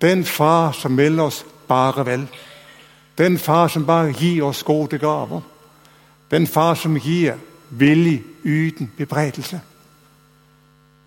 Den 0.00 0.24
far 0.24 0.72
som 0.72 0.94
melder 0.94 1.24
oss 1.24 1.42
bare 1.68 2.06
vel. 2.06 2.28
Den 3.18 3.38
far 3.38 3.68
som 3.68 3.86
bare 3.86 4.14
gir 4.14 4.44
oss 4.46 4.62
gode 4.62 4.98
gaver. 4.98 5.42
Den 6.30 6.46
far 6.46 6.74
som 6.74 6.96
gir 6.96 7.34
villig 7.70 8.22
uten 8.44 8.92
bebreidelse. 8.96 9.60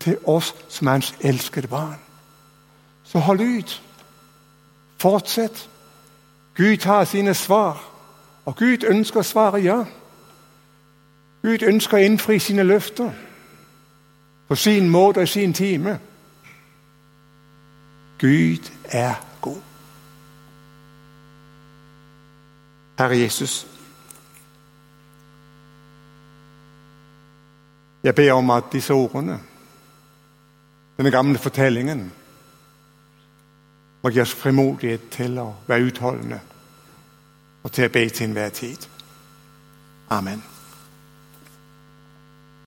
Til 0.00 0.16
oss 0.24 0.54
som 0.68 0.86
er 0.86 0.92
hans 0.92 1.14
elskede 1.20 1.68
barn. 1.68 1.98
Så 3.12 3.18
hold 3.18 3.40
ut. 3.40 3.82
Fortsett. 4.96 5.68
Gud 6.54 6.84
har 6.84 7.04
sine 7.04 7.34
svar, 7.34 7.90
og 8.44 8.56
Gud 8.56 8.84
ønsker 8.88 9.20
å 9.20 9.26
svare 9.26 9.60
ja. 9.60 9.84
Gud 11.42 11.64
ønsker 11.68 11.96
å 11.96 12.00
innfri 12.00 12.38
sine 12.38 12.64
løfter. 12.64 13.10
På 14.48 14.56
sin 14.56 14.88
måte 14.88 15.20
og 15.20 15.28
i 15.28 15.32
sin 15.32 15.52
time. 15.52 15.98
Gud 18.18 18.70
er 18.84 19.14
god. 19.40 19.60
Herre 22.98 23.18
Jesus. 23.18 23.66
Jeg 28.02 28.14
ber 28.14 28.32
om 28.32 28.50
at 28.50 28.72
disse 28.72 28.94
ordene, 28.94 29.38
denne 30.96 31.10
gamle 31.10 31.38
fortellingen, 31.38 32.12
må 34.02 34.10
gi 34.10 34.20
oss 34.20 34.34
frimodighet 34.34 35.10
til 35.14 35.38
å 35.38 35.52
være 35.66 35.90
utholdende 35.90 36.40
og 37.62 37.72
til 37.72 37.86
å 37.86 37.92
be 37.94 38.08
til 38.10 38.26
enhver 38.26 38.50
tid. 38.50 38.88
Amen. 40.10 40.42